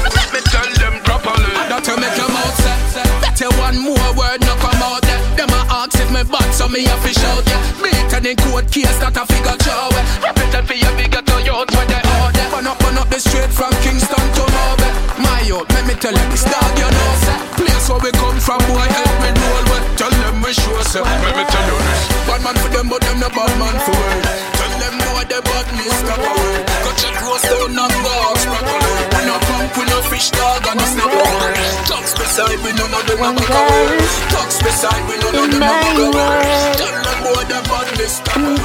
That 1.69 1.83
you 1.87 1.97
make 1.99 2.17
your 2.17 2.29
mouth 2.31 2.57
set. 2.63 2.79
That 3.23 3.41
you 3.41 3.51
one 3.59 3.79
more 3.83 4.11
word 4.15 4.41
no 4.41 4.55
come 4.63 4.81
out 4.83 5.03
there. 5.03 5.19
Them 5.37 5.51
a 5.51 5.86
me 6.17 6.25
bad, 6.33 6.49
so 6.55 6.69
me 6.69 6.81
a 6.87 6.97
fish 7.05 7.21
out 7.29 7.45
yeah. 7.45 7.61
Beat 7.83 8.13
and 8.17 8.27
in 8.27 8.37
court 8.49 8.71
case 8.73 8.97
that 9.05 9.17
a 9.17 9.25
figure 9.29 9.59
show. 9.61 9.93
Represent 10.25 10.65
for 10.65 10.77
your 10.77 10.93
bigger 10.97 11.21
to 11.21 11.37
youth 11.45 11.69
when 11.77 11.87
they 11.93 12.01
out 12.17 12.33
there. 12.33 12.49
Run 12.49 12.67
up, 12.67 12.81
run 12.81 12.97
up 12.97 13.09
the 13.13 13.21
street 13.21 13.53
from 13.53 13.73
Kingston 13.85 14.25
to 14.37 14.45
Mobe. 14.49 14.89
My 15.21 15.45
youth, 15.45 15.69
let 15.77 15.85
me 15.85 15.95
tell 16.01 16.17
you 16.17 16.27
this 16.33 16.45
dog, 16.49 16.73
you 16.81 16.89
know. 16.89 17.13
say. 17.21 17.37
Place 17.61 17.87
where 17.93 18.01
we 18.01 18.11
come 18.17 18.39
from, 18.41 18.61
boy, 18.65 18.89
help 18.89 19.17
me 19.21 19.31
roll 19.37 19.65
with. 19.69 19.85
Tell 20.01 20.13
them 20.13 20.41
we 20.41 20.53
sure, 20.57 20.85
say. 20.89 21.05
Let 21.05 21.37
me 21.37 21.45
tell 21.45 21.67
you 21.69 21.77
this. 21.85 22.03
Bad 22.25 22.41
man 22.41 22.57
for 22.65 22.71
them, 22.73 22.87
but 22.89 23.01
them 23.05 23.21
no 23.21 23.29
bad 23.29 23.53
man 23.61 23.77
for 23.85 23.93
we. 23.93 24.17
Tell 24.57 24.73
them 24.81 24.95
boy, 25.05 25.25
they 25.29 25.43
badness 25.45 25.97
stop 26.01 26.23
away. 26.25 26.65
Go 26.81 26.91
check 26.97 27.17
roast 27.21 27.45
down 27.45 27.77
and 27.77 27.97
box 28.01 28.41
properly. 28.49 28.93
We 29.13 29.21
no 29.29 29.37
punk, 29.45 29.69
we 29.77 29.85
no 29.93 30.01
fish 30.09 30.33
dog, 30.33 30.65
and 30.65 30.81
no 30.81 30.87
snap 30.89 31.13
away. 31.13 31.61
Talks 31.85 32.17
beside, 32.17 32.57
we 32.65 32.73
none 32.73 32.89
of 32.89 33.05
them 33.05 33.21
no 33.21 33.37
back 33.37 33.53
away. 33.53 34.01
Talks 34.33 34.57
beside, 34.65 35.03
we 35.09 35.21
none 35.21 35.37
of 35.37 35.45
them 35.53 35.61
no. 35.61 35.65
Tell 35.65 35.65
them 35.65 35.65
boy, 35.65 35.75
they 35.77 35.93
badness 35.93 36.06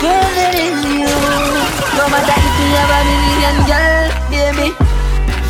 Girl, 0.02 0.34
it 0.34 0.58
is 0.58 0.82
you. 0.86 1.10
No 1.98 2.06
matter 2.10 2.38
if 2.38 2.58
you 2.58 2.74
a 2.74 3.54
girl, 3.70 4.10
baby, 4.30 4.70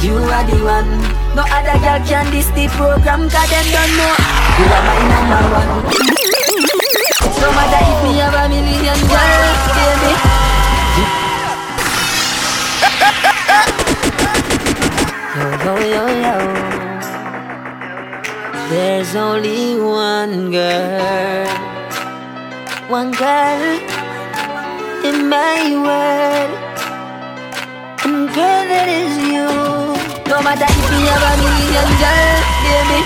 you 0.03 0.15
are 0.27 0.43
the 0.43 0.55
one. 0.63 0.91
No 1.35 1.43
other 1.47 1.77
girl 1.79 1.99
can 2.07 2.27
this 2.31 2.47
the 2.51 2.67
program, 2.75 3.29
cause 3.29 3.49
them 3.49 3.67
don't 3.71 3.91
know. 3.95 4.15
You 4.59 4.67
are 4.71 4.83
my 4.87 4.99
number 5.07 5.43
one. 5.55 5.71
No 7.39 7.47
matter 7.55 7.79
if 7.79 7.99
me 8.03 8.11
have 8.19 8.35
a 8.35 8.47
million 8.47 8.99
girl, 9.07 9.51
baby. 9.75 10.13
Yo, 15.35 15.47
yo, 15.63 15.73
yo, 15.79 16.03
yo. 16.23 16.35
There's 18.69 19.15
only 19.15 19.79
one 19.79 20.51
girl. 20.51 21.70
One 22.91 23.11
girl 23.11 23.63
in 25.07 25.29
my 25.29 25.63
world. 25.79 26.51
And 28.03 28.27
girl, 28.35 28.63
that 28.67 28.87
is 28.91 29.15
you. 29.31 29.47
No 30.27 30.43
matter 30.43 30.67
if 30.67 30.87
you 30.91 31.07
have 31.07 31.23
a 31.23 31.33
million 31.39 31.87
girl, 32.03 32.39
baby, 32.67 32.99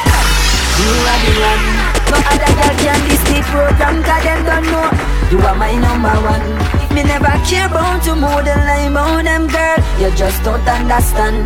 you 0.82 0.90
are 1.06 1.22
the 1.22 1.34
one. 1.38 1.64
No 2.10 2.18
other 2.18 2.50
girl 2.58 2.74
can 2.82 2.98
this 3.06 3.22
the 3.30 3.38
program, 3.54 4.02
cause 4.02 4.26
them 4.26 4.42
don't 4.50 4.66
know. 4.74 4.90
You 5.30 5.38
are 5.46 5.54
my 5.54 5.78
number 5.78 6.18
one. 6.34 6.46
Me 6.90 7.06
never 7.06 7.38
care 7.46 7.70
about 7.70 8.02
you 8.10 8.18
more 8.18 8.42
than 8.42 8.66
I 8.66 8.90
about 8.90 9.22
them, 9.22 9.46
girl. 9.46 9.78
You 10.02 10.10
just 10.18 10.42
don't 10.42 10.66
understand. 10.66 11.46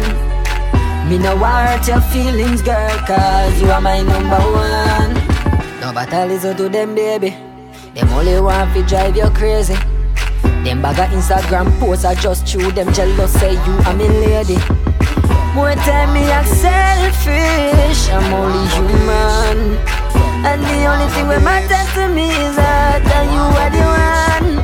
Me 1.12 1.19
no 1.19 1.36
hurt 1.36 1.86
your 1.91 1.99
feelings, 2.08 2.62
girl, 2.62 2.97
cause 3.04 3.60
you 3.60 3.67
are 3.67 3.82
my 3.84 3.99
number 3.99 4.39
one. 4.39 5.12
No 5.84 5.91
matter 5.91 6.23
listen 6.25 6.56
to 6.56 6.69
them, 6.69 6.95
baby. 6.95 7.49
Them 8.00 8.10
only 8.12 8.40
want 8.40 8.74
to 8.76 8.84
drive 8.84 9.18
you 9.18 9.30
crazy. 9.32 9.76
Them 10.64 10.82
bag 10.82 11.00
of 11.00 11.12
Instagram 11.12 11.68
posts 11.80 12.06
are 12.06 12.16
just 12.16 12.48
true. 12.48 12.72
Them 12.72 12.94
jealous 12.94 13.34
say 13.34 13.54
you 13.54 13.74
are 13.86 13.94
me 13.94 14.08
lady. 14.08 14.56
More 15.54 15.76
time 15.84 16.14
me 16.14 16.24
act 16.32 16.48
selfish. 16.48 18.08
I'm 18.10 18.34
only 18.34 18.64
human. 18.72 19.76
And 20.48 20.62
the 20.64 20.86
only 20.88 21.12
thing 21.12 21.28
that 21.28 21.44
matters 21.44 21.92
to 21.96 22.08
me 22.08 22.32
is 22.32 22.56
that 22.56 23.04
you 23.36 23.44
are 23.60 23.72
the 23.76 23.84
one. 23.84 24.64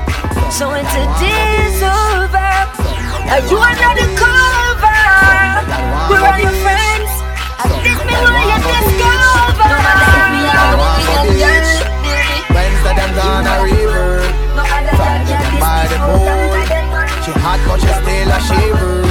So 0.50 0.70
when 0.72 0.86
today's 0.96 1.84
over, 1.84 2.56
are 3.36 3.44
you 3.52 3.60
under 3.60 3.94
the 4.00 4.08
cover? 4.16 5.04
We're 6.08 6.24
all 6.24 6.40
your 6.40 6.56
friends. 6.64 7.12
This 7.84 8.00
me 8.00 8.16
who 8.16 8.32
you 8.32 8.60
discover. 8.64 9.25
Them 13.16 13.48
a 13.48 13.64
river. 13.64 14.20
By 15.60 15.88
the 15.88 15.98
pool. 16.04 16.28
She 17.24 17.32
hot 17.40 17.60
but 17.66 17.80
she 17.80 17.88
still 17.88 18.28
a 18.28 18.40
shiver. 18.44 19.08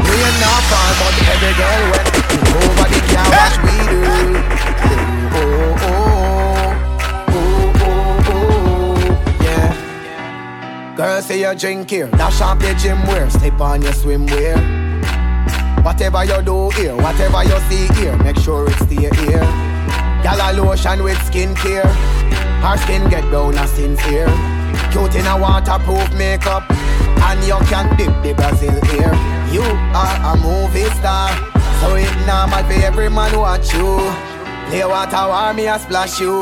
We 0.00 0.16
ain't 0.24 0.40
not 0.40 0.62
far 0.72 0.90
but 0.96 1.14
every 1.28 1.52
girl 1.60 1.82
went 1.92 2.08
Nobody 2.48 3.00
can 3.12 3.28
watch 3.36 3.56
we 3.60 3.76
do. 3.92 4.00
Oh, 5.36 5.84
oh, 5.84 5.92
oh, 7.28 7.84
oh, 7.84 8.32
oh, 8.32 8.96
yeah. 9.44 10.96
Girl 10.96 11.20
say 11.20 11.40
you 11.40 11.54
drink 11.58 11.90
here, 11.90 12.08
dash 12.12 12.40
off 12.40 12.62
your 12.62 12.74
gym 12.74 13.06
wear. 13.06 13.28
Slip 13.28 13.60
on 13.60 13.82
your 13.82 13.92
swimwear. 13.92 14.56
Whatever 15.84 16.24
you 16.24 16.42
do 16.42 16.70
here, 16.70 16.96
whatever 16.96 17.44
you 17.44 17.60
see 17.70 17.86
here 18.00 18.16
Make 18.16 18.38
sure 18.38 18.68
it's 18.68 18.82
stay 18.86 19.08
here 19.24 19.76
a 20.38 20.52
lotion 20.52 21.02
with 21.02 21.16
skincare 21.18 22.15
Her 22.66 22.76
skin 22.78 23.08
get 23.08 23.22
brown 23.30 23.56
as 23.58 23.70
sincere. 23.70 24.26
Cute 24.90 25.14
in 25.14 25.26
a 25.26 25.38
waterproof 25.38 26.12
makeup. 26.18 26.64
And 27.22 27.38
you 27.46 27.54
can 27.70 27.96
dip 27.96 28.10
the 28.22 28.34
Brazil 28.34 28.74
here 28.90 29.14
You 29.52 29.62
are 29.94 30.16
a 30.30 30.36
movie 30.36 30.90
star. 30.98 31.30
So 31.80 31.94
it 31.94 32.10
normal 32.26 32.64
for 32.66 32.78
every 32.82 33.08
man 33.08 33.38
watch 33.38 33.72
you. 33.72 34.02
Play 34.66 34.84
water 34.84 35.28
war 35.30 35.54
me 35.54 35.68
a 35.68 35.78
splash 35.78 36.18
you. 36.18 36.40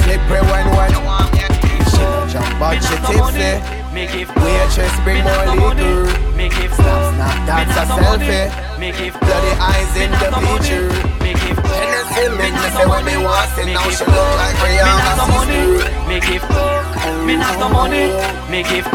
Slippery 0.00 0.40
when 0.48 0.66
wet 0.72 0.96
She 1.92 2.32
jump 2.32 2.58
but 2.58 2.80
she 2.80 2.96
tipsy 3.04 3.85
Me 3.96 4.04
give 4.12 4.28
Waitress 4.36 4.92
bring 5.04 5.24
more 5.24 5.56
liquor 5.56 6.36
Me 6.36 6.50
give 6.52 6.74
Snap, 6.74 7.16
snap, 7.16 7.48
that's 7.48 7.80
a 7.80 7.94
selfie 7.96 8.78
Me 8.78 8.92
give 8.92 9.18
Bloody 9.24 9.52
eyes 9.56 9.96
in 9.96 10.10
the 10.12 10.28
picture 10.36 10.92
Me 11.24 11.32
give 11.32 11.56
Hennessy 11.64 12.28
make 12.36 12.52
me 12.52 12.68
say 12.76 12.84
what 12.84 13.02
me 13.06 13.16
want 13.16 13.48
Say 13.56 13.72
now 13.72 13.88
she 13.88 14.04
look 14.04 14.36
like 14.36 14.54
Me 14.60 14.76
Rihanna 14.76 15.96
me 16.06 16.20
give. 16.20 16.42
Me 17.26 17.36
not 17.36 17.58
the 17.58 17.68
money, 17.68 18.08
me 18.48 18.62
give. 18.62 18.86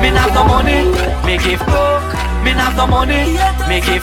Me 0.00 0.10
not 0.10 0.32
the 0.32 0.42
money, 0.46 0.86
me 1.26 1.36
give. 1.36 1.60
Me 2.44 2.54
not 2.54 2.76
the 2.76 2.86
money, 2.86 3.34
me 3.68 3.80
give. 3.82 4.02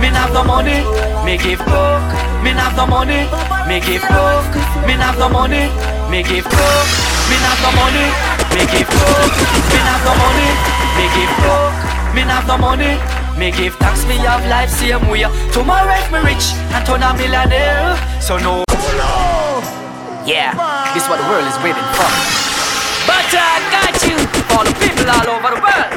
Me 0.00 0.08
not 0.10 0.32
the 0.32 0.42
money, 0.42 0.80
me 1.24 1.36
give. 1.36 1.60
Me 2.42 2.52
not 2.52 2.74
the 2.74 2.86
money, 2.86 3.28
me 3.68 3.80
give. 3.84 4.02
Me 4.86 4.96
not 4.96 5.14
the 5.18 5.28
money, 5.28 5.68
me 6.10 6.22
give. 6.22 6.46
Me 7.28 7.36
not 7.44 7.58
the 7.62 7.70
money, 7.76 8.41
me 8.54 8.62
give 8.72 8.88
coke. 8.88 9.36
Me 9.72 9.78
not 9.84 10.00
the 10.04 10.12
money, 10.16 10.50
me 10.96 11.04
give 11.16 11.32
coke. 11.40 11.78
Me 12.14 12.22
not 12.24 12.44
the 12.46 12.56
money. 12.58 12.94
Me 13.38 13.50
give 13.50 13.74
thanks, 13.76 14.04
me 14.06 14.16
have 14.22 14.44
life 14.46 14.70
same 14.70 15.08
way. 15.08 15.24
Tomorrow 15.52 15.96
if 15.96 16.12
me 16.12 16.20
rich 16.20 16.52
and 16.76 16.84
turn 16.84 17.02
a 17.02 17.14
millionaire. 17.16 17.96
So 18.20 18.36
no. 18.38 18.62
Yeah, 20.24 20.54
this 20.94 21.08
what 21.08 21.18
the 21.18 21.26
world 21.26 21.48
is 21.48 21.58
waiting 21.64 21.88
for. 21.96 22.10
But 23.08 23.26
I 23.34 23.58
got 23.74 23.96
you. 24.06 24.18
For 24.52 24.62
the 24.68 24.74
people 24.78 25.08
all 25.08 25.28
over 25.34 25.50
the 25.56 25.60
world. 25.64 25.90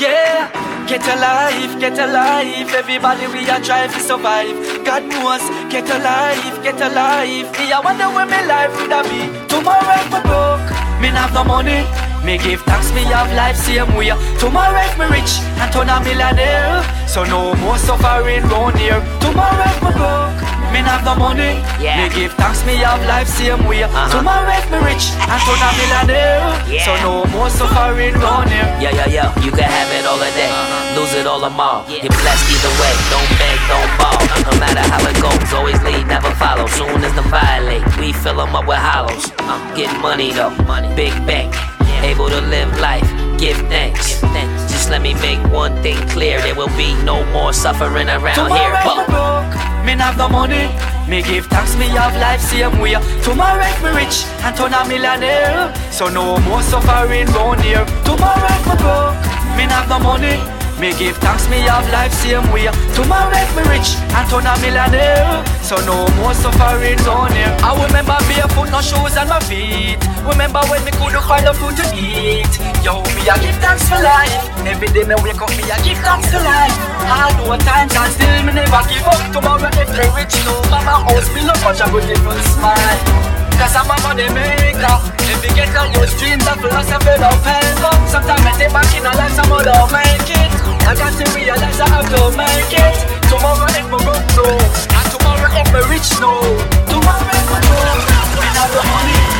Yeah, 0.00 0.50
get 0.88 1.06
a 1.06 1.16
life, 1.20 1.78
get 1.78 1.98
a 1.98 2.06
life. 2.08 2.74
Everybody 2.74 3.26
we 3.28 3.48
are 3.50 3.60
trying 3.60 3.92
to 3.92 4.00
survive 4.00 4.56
God 4.84 5.04
knows, 5.08 5.40
get 5.72 5.88
a 5.88 5.98
life, 5.98 6.62
get 6.62 6.80
a 6.80 6.88
life 6.92 7.48
Me 7.58 7.72
I 7.72 7.80
wonder 7.80 8.04
where 8.04 8.26
my 8.26 8.44
life 8.44 8.70
would 8.76 8.92
have 8.92 9.08
be. 9.08 9.24
Tomorrow 9.48 9.96
if 9.96 10.12
me 10.12 10.20
broke, 10.28 10.68
me 11.00 11.08
have 11.08 11.32
no 11.32 11.42
money. 11.42 11.88
Me 12.20 12.36
give 12.36 12.60
thanks, 12.62 12.92
me 12.92 13.02
have 13.08 13.32
life 13.32 13.56
same 13.56 13.94
way. 13.96 14.12
Tomorrow 14.38 14.84
if 14.84 14.98
me 14.98 15.06
rich 15.08 15.40
and 15.56 15.72
turn 15.72 15.88
a 15.88 16.00
millionaire. 16.04 16.84
So 17.08 17.24
no 17.24 17.54
more 17.64 17.78
suffering 17.78 18.44
round 18.52 18.76
here. 18.76 19.00
Tomorrow 19.24 19.64
if 19.72 19.80
me 19.84 19.90
broke, 19.96 20.40
me 20.74 20.82
have 20.82 21.06
the 21.06 21.14
money. 21.14 21.62
Yeah. 21.78 22.02
Me 22.02 22.10
give 22.10 22.34
thanks, 22.34 22.66
me 22.66 22.74
have 22.82 22.98
life 23.06 23.30
same 23.30 23.62
way. 23.70 23.86
Uh-huh. 23.86 24.10
Tomorrow 24.10 24.50
if 24.58 24.66
me 24.74 24.78
rich 24.82 25.14
and 25.14 25.40
turn 25.46 25.62
a 25.62 25.70
millionaire 25.78 26.42
So 26.82 26.92
no 26.98 27.22
more 27.30 27.46
suffering 27.48 28.18
round 28.18 28.50
here 28.50 28.66
Yeah, 28.82 28.90
yeah, 28.90 29.06
yeah, 29.06 29.28
you 29.38 29.54
can 29.54 29.70
have 29.70 29.90
it 29.94 30.02
all 30.02 30.18
a 30.18 30.30
day, 30.34 30.50
uh-huh. 30.50 30.98
lose 30.98 31.14
it 31.14 31.26
all 31.30 31.38
tomorrow. 31.38 31.86
You're 31.86 32.10
blessed 32.10 32.50
either 32.50 32.74
way, 32.82 32.94
don't 33.14 33.30
beg, 33.38 33.58
don't 33.70 33.92
borrow. 34.02 34.26
No 34.50 34.52
matter 34.58 34.82
how 34.90 35.02
it 35.06 35.16
goes, 35.22 35.52
always 35.54 35.78
lead, 35.86 36.10
never 36.10 36.34
follow. 36.42 36.66
Soon 36.66 37.04
as 37.06 37.14
them 37.14 37.28
violate, 37.30 37.86
we 38.02 38.10
fill 38.12 38.42
them 38.42 38.56
up 38.58 38.66
with 38.66 38.82
hollows. 38.82 39.30
I'm 39.46 39.62
getting 39.78 40.00
money 40.02 40.32
though, 40.34 40.50
big 40.98 41.14
bank, 41.22 41.54
able 42.02 42.28
to 42.28 42.40
live 42.50 42.74
life, 42.80 43.06
give 43.38 43.56
thanks. 43.70 44.18
give 44.18 44.30
thanks. 44.34 44.72
Just 44.72 44.90
let 44.90 45.02
me 45.02 45.14
make 45.22 45.38
one 45.52 45.78
thing 45.82 45.96
clear, 46.10 46.42
there 46.42 46.56
will 46.56 46.74
be 46.74 46.98
no 47.04 47.22
more 47.30 47.52
suffering 47.52 48.08
around 48.08 48.34
Tomorrow 48.34 48.74
here. 48.74 48.74
if 48.74 49.08
me 49.08 49.14
Whoa 49.14 49.73
me 49.84 49.92
have 49.92 50.16
no 50.16 50.28
money. 50.28 50.68
Me 51.08 51.22
give 51.22 51.46
thanks, 51.46 51.76
me 51.76 51.86
have 51.88 52.16
life 52.16 52.40
same 52.40 52.78
way. 52.80 52.96
Tomorrow 53.22 53.58
make 53.58 53.82
me 53.82 53.90
rich 53.90 54.24
and 54.42 54.56
turn 54.56 54.72
a 54.72 54.88
millionaire. 54.88 55.72
So 55.90 56.08
no 56.08 56.38
more 56.38 56.62
suffering 56.62 57.26
round 57.26 57.60
here. 57.60 57.84
Tomorrow 58.04 58.40
make 58.48 58.66
me 58.66 58.76
broke, 58.82 59.20
me 59.56 59.64
have 59.68 59.88
no 59.88 59.98
money. 59.98 60.53
Me 60.80 60.92
give 60.98 61.16
thanks, 61.18 61.48
me 61.48 61.60
have 61.64 61.86
life 61.92 62.12
same 62.12 62.44
way. 62.50 62.66
Tomorrow 62.94 63.30
make 63.30 63.48
me 63.54 63.62
rich 63.70 63.94
and 64.10 64.26
turn 64.28 64.44
a 64.44 64.52
millionaire. 64.58 65.44
So 65.62 65.76
no 65.86 66.04
more 66.18 66.34
suffering 66.34 66.98
on 67.06 67.30
here. 67.32 67.54
I 67.62 67.72
remember 67.86 68.18
barefoot, 68.26 68.68
no 68.74 68.82
shoes 68.82 69.16
on 69.16 69.28
my 69.28 69.38
feet. 69.46 69.96
Remember 70.26 70.60
when 70.68 70.84
me 70.84 70.90
couldn't 70.92 71.22
find 71.24 71.46
the 71.46 71.54
food 71.54 71.78
to 71.78 71.86
eat. 71.94 72.50
Yo, 72.82 73.00
me 73.14 73.22
I 73.30 73.38
give 73.38 73.56
thanks 73.62 73.86
for 73.88 74.02
life. 74.02 74.34
Every 74.66 74.88
day 74.88 75.04
me 75.06 75.14
wake 75.22 75.40
up, 75.40 75.50
me 75.54 75.62
I 75.70 75.78
give 75.86 75.98
thanks 76.02 76.28
for 76.28 76.42
life. 76.42 76.74
Hard 77.06 77.38
work 77.46 77.62
times 77.62 77.94
and 77.94 78.10
still 78.12 78.42
me 78.42 78.52
never 78.52 78.82
give 78.90 79.06
up. 79.06 79.22
Tomorrow 79.32 79.70
make 79.78 79.88
me 79.94 80.04
rich, 80.18 80.34
no 80.44 80.58
mama 80.68 81.06
house 81.06 81.30
me 81.32 81.46
no 81.46 81.54
much 81.62 81.80
I 81.80 81.88
will 81.94 82.02
smile. 82.58 83.43
Cause 83.58 83.76
I'm 83.76 83.90
a 83.90 83.96
money 84.02 84.28
maker 84.34 84.96
If 85.30 85.44
you 85.44 85.54
get 85.54 85.74
on 85.76 85.92
your 85.92 86.06
dreams 86.18 86.46
and 86.46 86.60
philosophy 86.60 87.14
don't 87.18 87.32
of 87.32 87.42
for 87.42 87.94
Sometimes 88.14 88.46
I 88.46 88.52
take 88.58 88.72
back 88.72 88.94
in 88.94 89.04
a 89.04 89.10
life, 89.10 89.32
some 89.32 89.50
other 89.50 89.74
make 89.90 90.30
it. 90.30 90.52
I 90.86 90.94
got 90.94 91.10
to 91.18 91.24
realize 91.34 91.80
I 91.80 91.88
have 91.88 92.06
to 92.14 92.30
make 92.38 92.70
it. 92.70 92.94
Tomorrow 93.26 93.66
if 93.74 93.90
we 93.90 93.98
broke, 94.06 94.28
no. 94.38 94.46
And 94.54 95.06
tomorrow 95.10 95.50
if 95.50 95.66
we 95.74 95.80
rich, 95.90 96.14
no. 96.22 96.38
Tomorrow 96.86 97.34
if 97.34 97.46
we 97.50 97.58
broke, 97.66 98.06
we 98.38 98.46
have 98.54 98.70
the 98.70 98.82
it. 98.82 99.33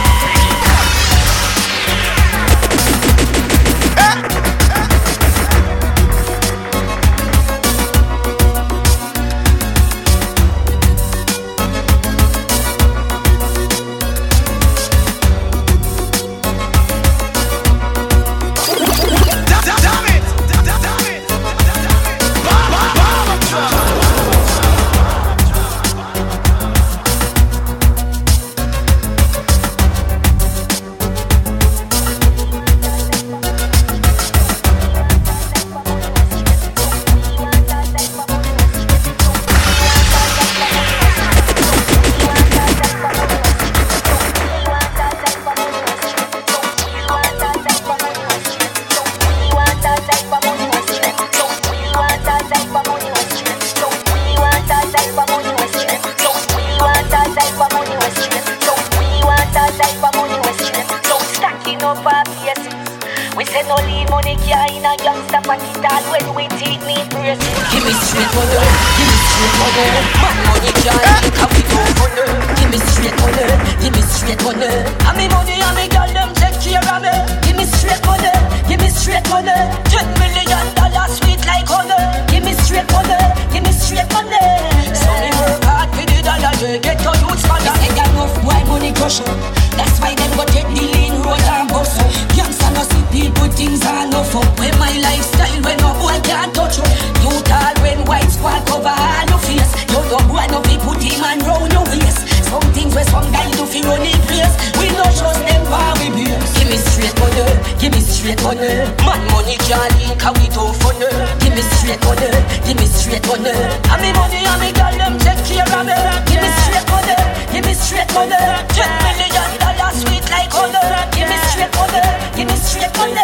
well 86.64 86.80
get 86.80 86.96
to 87.04 87.12
youth 87.20 87.40
span 87.44 87.60
They 87.60 87.76
ain't 87.84 87.98
enough 88.00 88.34
boy 88.40 88.60
money 88.68 88.92
crusher 88.96 89.28
That's 89.76 90.00
why 90.00 90.16
them 90.16 90.32
go 90.36 90.44
take 90.48 90.68
the 90.72 90.84
lean 90.96 91.20
road 91.20 91.44
and 91.44 91.68
bust 91.68 92.00
Youngster 92.32 92.70
no 92.72 92.82
see 92.88 93.04
people 93.12 93.48
things 93.52 93.84
are 93.84 94.08
no 94.08 94.24
fuck 94.24 94.48
When 94.58 94.72
my 94.80 94.92
lifestyle 95.04 95.60
when 95.60 95.76
no 95.84 95.92
boy 96.00 96.16
can't 96.24 96.54
touch 96.56 96.80
You 97.20 97.32
tall 97.44 97.74
when 97.84 98.00
white 98.08 98.30
squad 98.32 98.64
cover 98.66 98.88
all 98.88 99.26
your 99.28 99.40
face. 99.44 99.72
You 99.92 100.00
no 100.08 100.18
boy 100.28 100.46
no 100.50 100.60
be 100.64 100.76
put 100.80 101.02
him 101.02 101.24
and 101.24 101.42
round 101.44 101.72
your 101.72 101.84
waist. 101.92 102.24
Some 102.48 102.66
things 102.72 102.94
where 102.94 103.04
some 103.04 103.28
guy 103.32 103.48
do 103.52 103.64
fi 103.66 103.80
run 103.84 104.02
in 104.02 104.20
place. 104.28 104.54
We 104.80 104.88
no 104.96 105.04
trust 105.18 105.40
them 105.44 105.62
while 105.68 105.94
we 106.00 106.08
be 106.16 106.24
Give 106.56 106.68
me 106.70 106.76
straight 106.76 107.16
money, 107.20 107.44
give 107.80 107.92
me 107.92 108.00
straight 108.00 108.42
money. 108.42 108.72
Man 109.04 109.20
money 109.32 109.56
can't 109.68 109.92
link 110.00 110.20
how 110.20 110.32
we 110.32 110.48
do 110.48 110.64
funny 110.80 111.43
Give 111.54 111.62
me 111.62 111.70
straight 111.78 112.02
money, 112.02 112.26
give 112.66 112.78
me 112.82 112.86
straight 112.90 113.22
money. 113.30 113.54
I 113.86 113.94
me 114.02 114.10
money 114.10 114.42
and 114.42 114.58
me 114.58 114.74
girl 114.74 114.90
them 114.98 115.14
take 115.22 115.38
care 115.46 115.62
of 115.62 115.86
me. 115.86 115.94
Give 116.26 116.42
me 116.42 116.50
straight 116.66 116.82
money, 116.90 117.14
give 117.54 117.62
me 117.62 117.74
straight 117.78 118.10
money. 118.10 118.34
Ten 118.74 118.90
million 119.06 119.46
dollars 119.62 120.02
sweet 120.02 120.26
like 120.34 120.50
honey. 120.50 120.82
Give 121.14 121.30
me 121.30 121.38
straight 121.46 121.70
money, 121.78 122.02
give 122.34 122.50
me 122.50 122.58
straight 122.58 122.90
money. 122.98 123.22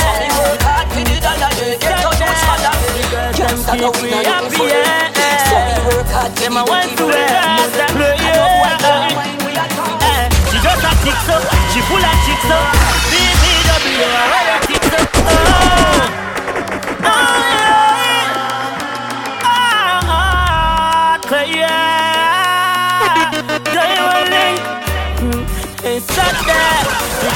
So 0.00 0.08
me 0.16 0.28
work 0.40 0.64
hard 0.64 0.88
for 0.96 1.04
the 1.04 1.16
dollar, 1.20 1.52
you 1.60 1.76
get 1.76 1.92
no 2.00 2.08
use 2.16 2.40
for 2.40 2.56
that. 2.56 3.36
Gangsta 3.36 3.72
no 3.76 3.92
we 4.00 4.16
no 4.16 4.24
looking 4.24 4.48
for 4.56 4.64
it. 4.64 4.88
So 5.44 5.60
me 5.60 5.76
work 5.92 6.08
hard 6.08 6.32
for 6.32 6.48
the 6.48 6.64
dollar, 6.64 7.52
they 8.00 8.16
get 8.16 8.48
no 8.48 9.84
eh, 10.08 10.24
she 10.48 10.56
just 10.56 10.88
a 10.88 10.92
chick 11.04 11.20
so, 11.28 11.36
she 11.76 11.84
full 11.84 12.00
of 12.00 12.16
chicks 12.24 12.48
so 12.48 12.56
BBW, 13.12 14.08
I 14.08 14.24
want 14.32 14.56
a 14.56 14.64
chick 14.64 14.80
so 14.88 15.04
oh. 15.28 16.27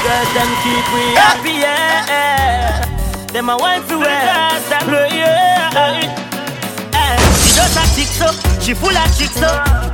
girls 0.03 0.29
them 0.35 0.51
keep 0.61 0.85
we 0.91 1.03
happy, 1.15 1.55
yeah. 1.63 2.83
Them 3.31 3.49
a 3.49 3.55
want 3.57 3.87
to 3.87 3.97
wear 3.97 4.27
us 4.51 4.67
that 4.67 4.83
blow, 4.83 5.07
yeah. 5.07 5.71
Eh, 6.91 7.17
she 7.39 7.55
just 7.55 7.79
a 7.79 7.83
tick 7.95 8.11
she 8.59 8.73
full 8.73 8.95
of 8.95 9.09
chicks 9.15 9.39
so. 9.39 9.47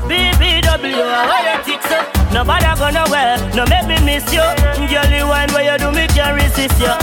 BBW, 0.09 0.97
I 0.97 1.53
a 1.53 1.63
tick 1.63 1.81
so. 1.85 2.01
Nobody 2.33 2.65
gonna 2.77 3.05
wear, 3.09 3.37
no 3.53 3.65
make 3.69 3.85
me 3.85 3.97
miss 4.01 4.25
you. 4.33 4.45
Girl, 4.89 5.09
you 5.13 5.29
wine 5.29 5.49
where 5.53 5.65
you 5.69 5.77
do 5.77 5.93
me 5.93 6.09
can't 6.09 6.33
resist 6.33 6.77
you. 6.81 6.93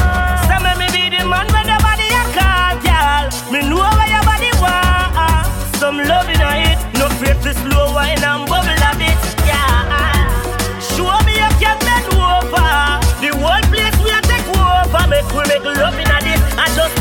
Some 0.51 0.67
me 0.67 0.87
be 0.91 1.07
the 1.11 1.23
man 1.31 1.47
when 1.55 1.67
nobody 1.67 2.11
a 2.11 2.23
call, 2.35 2.75
girl. 2.83 3.25
Me 3.55 3.63
know 3.71 3.87
where 3.87 4.11
your 4.11 4.25
body 4.27 4.51
want. 4.59 5.47
Some 5.79 6.03
love 6.03 6.27
in 6.27 6.43
it, 6.43 6.79
no 6.99 7.07
fear 7.23 7.39
to 7.39 7.55
slow 7.55 7.95
wine 7.95 8.19
and 8.19 8.47
bubble 8.51 8.83
a 8.83 8.91
bit 8.99 9.46
you 11.37 11.73
over. 12.17 13.01
The 13.21 13.31
place 13.69 13.97
we 14.01 14.11
a 14.11 14.21
take 14.25 14.49
over. 14.57 15.05
Make 15.09 15.29
make 15.49 15.65
love 15.65 15.97
this. 16.25 16.41
I 16.57 16.67
just 16.75 16.97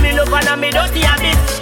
me 0.00 0.12
me 0.56 1.02
a 1.02 1.14
bit. 1.18 1.60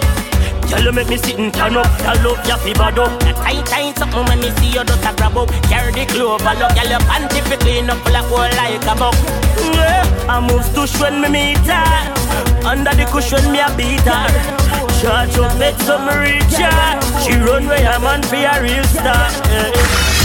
You 0.89 0.93
make 0.93 1.09
me 1.09 1.17
sit 1.17 1.37
and 1.37 1.53
turn 1.53 1.77
up. 1.77 1.85
Girl, 2.01 2.33
love 2.33 2.47
ya 2.47 2.57
fi 2.57 2.73
bad 2.73 2.97
up. 2.97 3.19
Tight 3.19 3.65
tight 3.67 3.97
something 3.97 4.25
when 4.25 4.39
me 4.39 4.49
see 4.57 4.73
you 4.73 4.83
just 4.83 5.05
a 5.05 5.13
grab 5.13 5.37
up. 5.37 5.49
Carry 5.69 5.91
the 5.91 6.05
clover, 6.05 6.55
look, 6.57 6.73
girl, 6.73 6.89
your 6.89 6.99
panty 7.05 7.41
fi 7.45 7.57
clean 7.57 7.89
up 7.91 8.03
like 8.09 8.25
whole 8.25 8.49
like 8.57 8.81
a 8.81 8.95
buck. 8.97 9.13
Yeah, 9.61 10.01
I 10.27 10.39
move 10.39 10.65
to 10.73 10.87
when 10.99 11.21
me 11.21 11.29
meet 11.29 11.67
her. 11.69 12.65
Under 12.65 12.95
the 12.95 13.05
cushion 13.11 13.51
me 13.51 13.59
a 13.59 13.69
beat 13.77 14.01
her. 14.01 14.25
Charge 14.99 15.37
up, 15.37 15.57
make 15.59 15.77
some. 15.85 16.09
She 17.21 17.33
run 17.37 17.67
where 17.67 17.85
a 17.85 17.99
man 17.99 18.23
fi 18.23 18.45
a 18.45 18.61
real 18.61 18.83
star. 18.85 19.29
Yeah. 19.51 19.69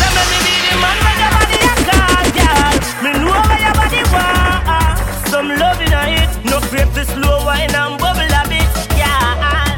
So 0.01 0.07
me 0.17 0.38
be 0.45 0.55
the 0.71 0.81
man. 0.81 1.13
Me 3.05 3.12
know 3.12 3.37
why 3.37 3.61
your 3.61 3.75
body 3.77 4.01
want 4.17 5.29
some 5.29 5.49
love 5.61 5.79
in 5.79 5.93
it. 5.93 6.31
No 6.49 6.59
grape 6.71 6.88
this 6.95 7.09
slow 7.12 7.45
wine 7.45 7.69
and 7.69 8.01
bubble 8.01 8.25
a 8.25 8.43
bit, 8.49 8.64
yeah. 8.97 9.77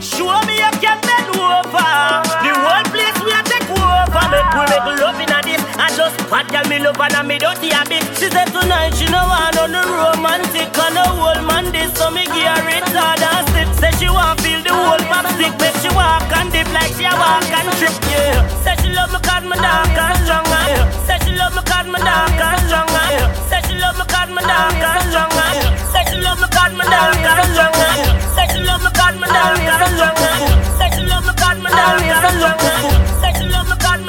Show 0.00 0.42
me 0.42 0.58
you 0.58 0.72
can 0.82 0.98
bend 1.06 1.30
over. 1.38 1.94
The 2.42 2.50
whole 2.50 2.86
place 2.90 3.18
we 3.22 3.30
take 3.46 3.70
over. 3.70 4.24
Make 4.26 4.50
we 4.58 4.64
make 4.74 4.98
love 4.98 5.20
in 5.22 5.43
I 5.76 5.90
just 5.96 6.16
bad 6.30 6.46
girl 6.52 6.66
me 6.70 6.78
love 6.78 7.00
and 7.00 7.14
I 7.14 7.22
me 7.22 7.38
dirty 7.38 7.70
habit. 7.74 8.02
She 8.18 8.30
said 8.30 8.46
tonight 8.54 8.94
she 8.94 9.06
no 9.10 9.18
want 9.26 9.58
on 9.58 9.72
the 9.74 9.82
romantic 9.82 10.70
and 10.70 10.94
the 10.96 11.02
whole 11.04 11.42
man 11.44 11.72
this 11.72 11.90
so 11.98 12.10
me 12.10 12.24
gear 12.30 12.54
it 12.70 12.86
hard 12.94 13.20
and 13.20 13.44
stiff. 13.50 13.68
Say 13.82 13.92
she 13.98 14.08
want 14.08 14.40
feel 14.40 14.62
the 14.62 14.70
whole 14.72 15.02
pop 15.10 15.26
stick 15.34 15.54
make 15.58 15.76
she 15.82 15.90
walk 15.90 16.30
and 16.38 16.50
dip 16.54 16.68
like 16.72 16.94
she 16.94 17.04
a 17.04 17.12
walk 17.18 17.46
and 17.50 17.68
trip. 17.78 17.94
Yeah. 18.06 18.38
Say 18.62 18.74
she 18.82 18.88
love 18.94 19.10
me 19.10 19.18
cause 19.26 19.44
me 19.44 19.56
dark 19.58 19.98
and 19.98 20.18
strong. 20.22 20.46
Yeah. 20.46 20.86
Say 21.06 21.18
she 21.26 21.32
love 21.34 21.54
me 21.58 21.62
cause 21.66 21.88
me 21.90 21.98
dark 22.06 22.38
and 22.38 22.60
strong. 22.70 22.88
Yeah. 22.94 23.26
Say 23.50 23.60
she 23.66 23.74
love 23.82 23.98
me 23.98 24.06
cause 24.06 24.30
me 24.30 24.42
dark 24.46 24.78
and 24.78 25.06
strong. 25.10 25.34
Yeah. 25.34 25.74
Say 25.90 26.04
she 26.06 26.16
love 26.22 26.38
me 26.38 26.48
cause 26.54 26.74
me 26.78 26.86
dark 26.86 27.18
and 27.18 27.50
strong. 27.50 27.74
Yeah. 27.74 28.14
Say 28.38 28.46
she 28.54 28.58
love 28.62 28.82
me 28.86 28.90
cause 28.94 29.16
me 29.18 29.26
dark 29.26 29.58
and 29.58 29.92
strong. 29.98 30.16
Yeah. 30.22 30.38
Say 30.78 30.88
she 30.94 31.02
love 31.10 31.24
me 31.26 31.32
cause 31.34 31.58
me 31.58 31.68
dark 31.74 31.98
and 31.98 32.34
strong. 32.38 32.58
Yeah. 32.62 33.03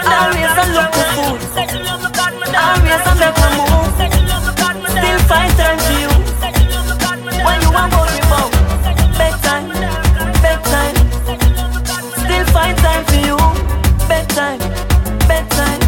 Always 0.05 0.53
I 0.53 0.65
look 0.75 0.91
for 0.93 1.07
food. 1.15 1.41
Always 2.55 3.03
I 3.05 3.13
make 3.21 3.39
a 3.41 3.47
move. 3.57 3.93
Still 4.93 5.19
find 5.29 5.51
time 5.57 5.79
for 5.85 5.95
you. 6.01 6.11
When 7.45 7.57
you 7.61 7.71
want 7.71 7.91
worry 7.93 8.19
about 8.25 8.51
bedtime, 9.17 9.67
bedtime. 10.41 10.95
Still 12.21 12.45
find 12.53 12.77
time 12.77 13.03
for 13.05 13.19
you. 13.27 13.37
Bedtime, 14.07 14.59
bedtime. 15.27 15.81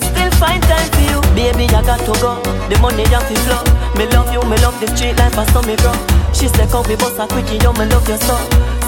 Still 0.00 0.30
find 0.40 0.62
time 0.62 0.88
for 0.92 1.04
you. 1.04 1.20
Baby, 1.34 1.66
I 1.74 1.82
got 1.82 2.00
to 2.00 2.14
go. 2.20 2.40
The 2.68 2.78
money 2.80 3.04
that 3.12 3.28
we 3.28 3.36
flow. 3.44 3.62
Me 3.96 4.06
love 4.10 4.32
you, 4.32 4.42
me 4.50 4.56
love 4.58 4.78
the 4.80 4.88
street 4.96 5.16
life, 5.18 5.38
I 5.38 5.44
saw 5.52 5.62
me 5.62 5.76
grow. 5.76 5.94
She 6.32 6.48
said, 6.48 6.68
come, 6.70 6.84
we 6.88 6.96
both 6.96 7.20
are 7.20 7.28
quickie, 7.28 7.58
yo, 7.58 7.72
me 7.74 7.86
love 7.86 8.08
your 8.08 8.18
soul. 8.18 8.38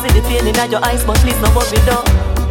See 0.03 0.11
the 0.11 0.21
pain 0.27 0.47
in 0.49 0.71
your 0.71 0.85
eyes, 0.85 1.05
but 1.05 1.17
please 1.19 1.39
no 1.41 1.49
worry, 1.55 1.79
though. 1.87 2.46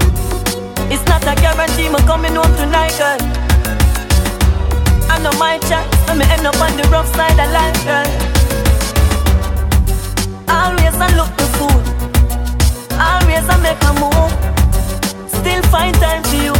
It's 0.92 1.04
not 1.06 1.24
a 1.24 1.36
guarantee, 1.42 1.90
me 1.90 2.00
coming 2.06 2.36
home 2.36 2.56
tonight, 2.56 2.96
girl. 2.98 3.18
I 5.10 5.20
know 5.20 5.32
my 5.40 5.58
chance, 5.68 5.90
let 6.08 6.18
me 6.18 6.26
end 6.30 6.46
up 6.46 6.60
on 6.62 6.76
the 6.78 6.88
rough 6.92 7.08
side 7.16 7.40
of 7.40 7.50
life, 7.52 7.80
girl. 7.86 8.08
Always 10.48 10.96
I 10.96 11.10
look 11.18 11.32
the 11.38 11.48
fool. 11.58 11.82
Always 13.00 13.46
I 13.50 13.58
make 13.66 13.82
a 13.90 13.94
move. 14.02 14.32
Still 15.30 15.62
find 15.74 15.96
time 15.96 16.24
for 16.24 16.36
you. 16.36 16.54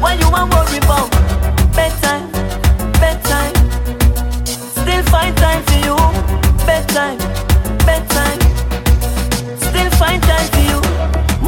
What 0.00 0.18
you 0.20 0.30
want 0.30 0.52
worry 0.52 0.78
about? 0.78 1.10
Bedtime, 1.74 2.30
bedtime. 3.00 3.54
Still 4.46 5.02
find 5.12 5.36
time 5.36 5.62
for 5.64 5.78
you. 5.86 5.96
Bedtime, 6.66 7.18
bedtime. 7.86 8.40
Still 9.58 9.90
find 9.98 10.22
time 10.22 10.48
for 10.52 10.60
you. 10.60 10.69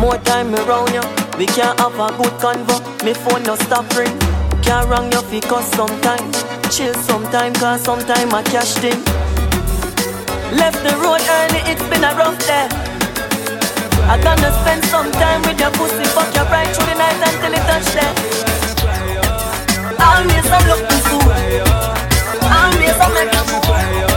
More 0.03 0.19
time 0.27 0.53
around 0.53 0.93
you. 0.93 1.01
We 1.39 1.47
can't 1.47 1.79
have 1.79 1.95
a 1.95 2.11
good 2.19 2.35
convo. 2.43 2.75
Me 3.05 3.15
phone 3.15 3.45
no 3.45 3.55
stop 3.55 3.87
ring. 3.95 4.11
Can't 4.61 4.89
wrong 4.91 5.13
your 5.13 5.23
feet 5.23 5.45
cause 5.45 5.71
sometime. 5.79 6.27
Chill 6.75 6.93
sometime 6.95 7.55
cause 7.55 7.85
sometime 7.85 8.35
I 8.35 8.43
cashed 8.43 8.83
in. 8.83 8.99
Left 10.59 10.83
the 10.83 10.99
road 10.99 11.23
early, 11.23 11.63
it's 11.71 11.87
been 11.87 12.03
a 12.03 12.11
rough 12.19 12.37
day. 12.51 12.67
I 14.11 14.19
gonna 14.19 14.51
spend 14.63 14.83
some 14.87 15.13
time 15.23 15.41
with 15.43 15.61
your 15.61 15.71
pussy, 15.71 16.03
fuck 16.11 16.35
your 16.35 16.47
right 16.51 16.67
through 16.75 16.87
the 16.91 16.99
night 16.99 17.23
until 17.23 17.55
it 17.55 17.63
touch 17.71 17.87
there. 17.95 18.13
I'm 20.03 20.27
looking 20.27 20.43
for, 20.43 20.59
I'm 22.51 22.75
making 23.15 24.12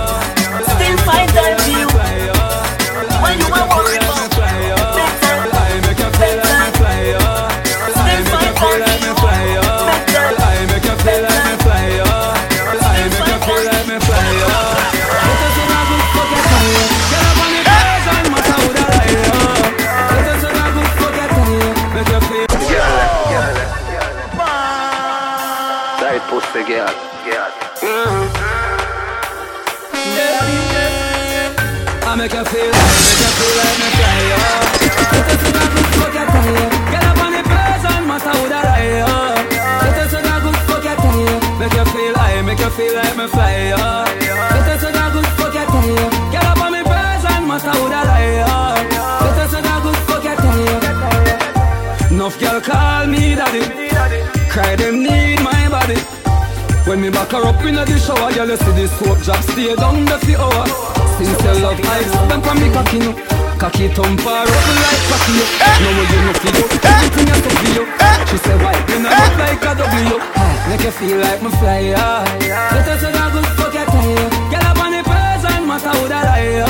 I 32.15 32.17
make 32.17 32.31
you 32.31 32.45
feel, 32.45 32.71
make 32.71 33.19
you 33.19 33.31
feel 33.35 33.55
like 33.59 33.75
me 33.75 33.91
fly, 33.91 34.23
oh. 34.31 34.39
Let 35.11 35.35
us 35.35 35.43
in 35.43 35.51
a 35.51 35.67
good 35.67 35.83
fuck 35.99 36.15
your 36.15 36.23
tie. 36.31 36.63
Get 36.87 37.03
up 37.03 37.19
on 37.19 37.31
the 37.35 37.43
person, 37.43 38.07
matter 38.07 38.31
who 38.39 38.47
that 38.55 38.63
I, 38.71 39.03
oh. 39.03 39.35
Let 39.83 39.99
us 39.99 40.15
in 40.15 40.23
a 40.23 40.35
good 40.39 40.55
fuck 40.63 40.87
your 40.87 40.95
tie. 40.95 41.59
Make 41.59 41.75
you 41.75 41.83
feel, 41.91 42.15
I 42.15 42.39
make 42.39 42.63
you 42.63 42.71
feel 42.71 42.95
like 42.95 43.19
me 43.19 43.27
fly, 43.27 43.75
oh. 43.75 44.07
Let 44.15 44.63
us 44.63 44.83
in 44.87 44.95
a 44.95 45.05
good 45.11 45.27
fuck 45.35 45.59
your 45.59 45.67
tie. 45.67 46.07
Get 46.31 46.45
up 46.47 46.63
on 46.63 46.71
the 46.71 46.87
person, 46.87 47.41
matter 47.51 47.75
who 47.75 47.83
that 47.91 48.07
I, 48.07 48.47
oh. 48.47 48.79
Let 49.19 49.35
us 49.43 49.51
in 49.51 49.67
a 49.67 49.75
good 49.83 49.99
fuck 50.07 50.23
your 50.23 50.39
tie. 50.39 52.15
Enough 52.15 52.39
girl 52.39 52.61
call 52.63 53.07
me 53.11 53.35
daddy. 53.35 53.67
Cry 54.47 54.79
them 54.79 55.03
need 55.03 55.43
my 55.43 55.67
body. 55.67 55.99
When 56.87 57.01
me 57.01 57.09
back 57.11 57.35
her 57.35 57.43
up 57.43 57.59
in 57.65 57.75
the 57.75 57.83
shower, 57.99 58.31
girl, 58.31 58.47
you 58.47 58.55
see 58.55 58.71
the 58.71 58.87
soap 58.87 59.19
drop 59.19 59.43
stay 59.51 59.75
down 59.75 60.05
the 60.05 60.15
few 60.23 60.39
hour. 60.39 61.04
Since 61.17 61.43
your 61.43 61.55
love 61.63 61.79
eyes, 61.79 62.11
them 62.27 62.41
from 62.41 62.59
me 62.59 62.67
cocky 62.75 62.99
no. 62.99 63.11
Cocky 63.55 63.87
thump 63.87 64.19
her 64.19 64.43
up 64.43 64.67
like 64.83 65.03
cocky 65.07 65.33
yo. 65.39 65.45
No 65.81 65.89
way 65.95 66.05
you 66.11 66.19
no 66.27 66.31
feel 66.43 66.55
you, 66.59 66.65
everything 66.83 67.27
you 67.31 67.37
to 67.39 67.51
feel 67.55 67.75
you. 67.79 67.85
She 68.27 68.37
say 68.43 68.55
why 68.59 68.75
you 68.89 68.99
not 68.99 69.15
look 69.15 69.35
like 69.39 69.63
a 69.63 69.71
W? 69.79 70.17
Ah, 70.35 70.53
make 70.67 70.83
you 70.83 70.91
feel 70.91 71.17
like 71.23 71.41
me 71.41 71.49
fly 71.55 71.95
us 71.95 72.35
say 72.99 73.11
a 73.11 73.25
good 73.31 73.47
fuck 73.55 73.73
your 73.73 73.85
tie. 73.85 74.27
Girl 74.51 74.67
up 74.67 74.79
on 74.83 74.91
the 74.91 75.01
person, 75.07 75.61
matter 75.67 75.93
who 75.95 76.07
that 76.11 76.27
I. 76.27 76.63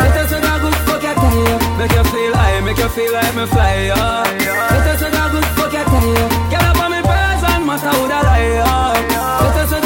Let 0.00 0.16
us 0.22 0.30
say 0.30 0.38
a 0.38 0.54
good 0.62 0.76
fuck 0.86 1.02
your 1.02 1.14
tie. 1.18 1.78
Make 1.78 1.94
you 1.98 2.04
feel 2.14 2.34
high, 2.34 2.60
make 2.60 2.78
you 2.78 2.88
feel 2.94 3.12
like 3.12 3.34
me 3.34 3.46
fly 3.46 3.90
us 3.90 4.64
say 4.98 5.08
a 5.08 5.24
good 5.34 5.46
fuck 5.56 5.72
your 5.72 5.84
tie. 5.84 6.28
Girl 6.50 6.66
up 6.70 6.78
on 6.78 6.90
the 6.94 7.00
person, 7.02 7.60
matter 7.66 7.90
who 7.90 8.08
that 8.08 8.26
I. 8.26 9.04
Let 9.42 9.56
us 9.58 9.70
say 9.70 9.83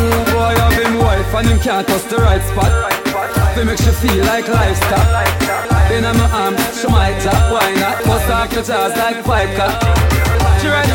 your 0.00 0.24
tie. 0.24 0.32
Boy, 0.32 0.54
I've 0.56 0.76
been 0.76 0.98
wife 0.98 1.34
and 1.34 1.46
him 1.48 1.58
can't 1.60 1.86
touch 1.86 2.04
the 2.08 2.16
right 2.16 2.42
spot. 2.42 2.72
They 3.54 3.64
make 3.64 3.80
you 3.80 3.92
feel 3.92 4.24
like 4.24 4.48
livestock. 4.48 5.06
In 5.90 6.02
my 6.02 6.30
arm, 6.30 6.56
she 6.72 6.86
might 6.88 7.18
tap, 7.20 7.52
why 7.52 7.74
not? 7.74 8.04
Bust 8.04 8.30
off 8.30 8.50
the 8.50 8.62
jaws 8.62 8.96
like 8.96 9.24
cut. 9.56 9.74
She 10.60 10.68
ready 10.68 10.89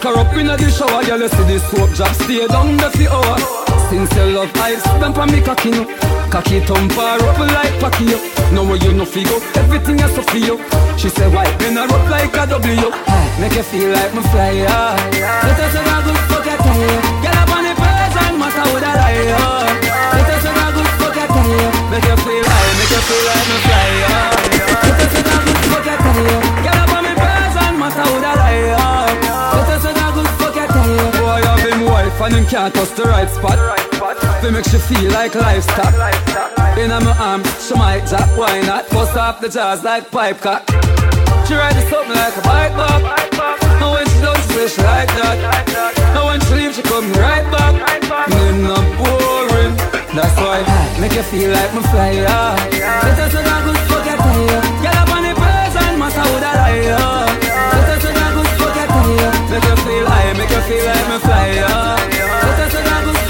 Back 0.00 0.16
her 0.16 0.20
up 0.20 0.32
in 0.32 0.46
the 0.46 0.56
shower, 0.72 1.04
girl, 1.04 1.20
you 1.20 1.28
see 1.28 1.44
the 1.44 1.60
soap 1.60 1.92
drop 1.92 2.14
stay 2.16 2.46
down 2.48 2.72
the 2.80 2.88
few 2.96 3.12
hour. 3.12 3.36
Since 3.92 4.08
your 4.16 4.32
love 4.32 4.56
eyes, 4.56 4.80
them 4.96 5.12
for 5.12 5.26
me 5.28 5.42
cocky 5.44 5.76
no. 5.76 5.84
Cocky 6.32 6.60
thump 6.64 6.92
her 6.96 7.20
up 7.20 7.36
like 7.36 7.76
Packy 7.84 8.08
yo. 8.08 8.16
No 8.56 8.64
way 8.64 8.80
you 8.80 8.94
no 8.96 9.04
figure, 9.04 9.36
everything 9.60 10.00
is 10.00 10.08
so 10.16 10.22
for 10.22 10.38
you. 10.38 10.56
She 10.96 11.10
say 11.10 11.28
why, 11.28 11.44
then 11.60 11.76
I 11.76 11.84
up 11.84 12.08
like 12.08 12.32
a 12.32 12.48
W. 12.48 12.88
Make 13.44 13.52
you 13.52 13.62
feel 13.62 13.92
like 13.92 14.14
me 14.16 14.24
fly 14.32 14.64
high. 14.64 14.96
Let 15.20 15.60
us 15.60 15.68
say 15.68 15.84
a 15.84 15.96
good 16.00 16.20
fuck 16.32 16.48
tie. 16.48 17.20
Get 17.20 17.36
up 17.36 17.52
on 17.52 17.60
the 17.68 17.72
person, 17.76 18.40
matter 18.40 18.64
who 18.72 18.80
that 18.80 18.96
I 19.04 19.20
am. 19.36 19.84
Let 20.16 20.32
us 20.32 20.40
say 20.40 20.48
a 20.48 20.66
good 20.80 20.90
fuck 20.96 21.12
tie. 21.12 21.92
Make 21.92 22.08
you 22.08 22.16
feel 22.24 22.44
high, 22.48 22.72
make 22.80 22.88
you 22.88 23.02
feel 23.04 23.22
like 23.28 23.46
me 23.52 23.56
fly 23.68 23.84
high. 24.08 24.39
And 32.30 32.44
him 32.44 32.46
can't 32.46 32.74
touch 32.74 32.90
the 32.94 33.04
right 33.04 33.28
spot. 33.28 33.58
They 34.42 34.50
make 34.50 34.66
you 34.72 34.78
feel 34.78 35.10
like 35.12 35.34
livestock. 35.34 35.94
In 36.78 36.90
my 36.90 37.14
arm, 37.18 37.42
she 37.58 37.74
might 37.74 38.06
drop, 38.06 38.28
why 38.38 38.60
not? 38.62 38.88
Bust 38.90 39.16
off 39.16 39.40
the 39.40 39.48
jaws 39.48 39.82
like 39.82 40.10
pipe 40.10 40.38
cut. 40.38 40.62
She 41.46 41.54
ride 41.54 41.74
the 41.74 41.82
something 41.90 42.14
like 42.14 42.36
a 42.36 42.42
bike 42.42 42.74
bop. 42.78 43.02
And 43.82 43.90
when 43.90 44.06
she 44.06 44.18
done, 44.22 44.40
she 44.48 44.68
she 44.68 44.82
like 44.82 45.10
that. 45.18 45.36
And 46.14 46.24
when 46.26 46.40
she 46.46 46.54
leave, 46.54 46.74
she 46.74 46.82
come 46.82 47.10
right 47.18 47.46
back. 47.50 47.74
Me 48.30 48.42
not 48.62 48.86
boring. 48.98 49.74
That's 50.14 50.36
why 50.38 50.62
make 51.00 51.14
you 51.14 51.22
feel 51.22 51.50
like 51.50 51.72
me 51.74 51.82
fly 51.90 52.14
high. 52.26 52.58
Let 53.06 53.18
us 53.18 53.32
say 53.32 53.42
a 53.42 53.56
good 53.66 53.80
fuck 53.90 54.06
your 54.06 54.18
tie. 54.18 54.82
Get 54.82 54.94
up 54.94 55.10
on 55.14 55.22
the 55.26 55.34
person, 55.34 55.98
matter 55.98 56.24
who 56.30 56.36
that 56.38 56.58
I 56.58 56.74
am. 56.94 57.30
Say 57.98 58.10
a 58.10 58.28
good 58.34 58.50
fuck 58.58 58.76
your 58.78 58.86
tie. 58.86 59.50
Make 59.50 59.64
you 59.66 59.76
feel 59.82 60.06
high, 60.06 60.32
make 60.38 60.50
you 60.50 60.62
feel 60.68 60.84
like 60.86 61.06
me 61.10 61.18
fly 61.18 62.19
high. 63.02 63.12
Let 63.12 63.29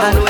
And 0.00 0.27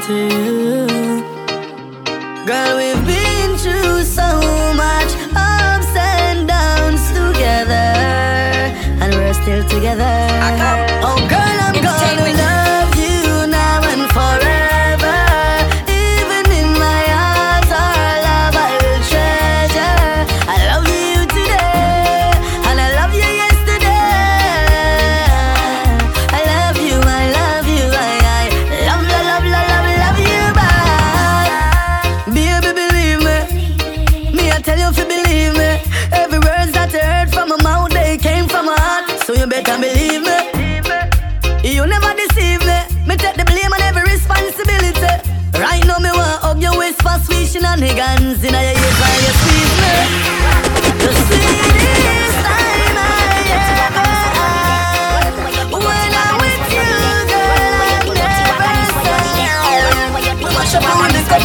to 0.00 0.14
you. 0.14 0.86
Girl, 2.46 2.76
we've 2.76 3.04
been 3.06 3.56
through 3.56 4.04
so 4.04 4.28
much 4.74 5.10
ups 5.34 5.92
and 5.96 6.46
downs 6.46 7.08
together, 7.08 7.92
and 9.00 9.14
we're 9.14 9.34
still 9.34 9.64
together. 9.68 10.14
Oh, 11.02 11.16
girl, 11.28 11.37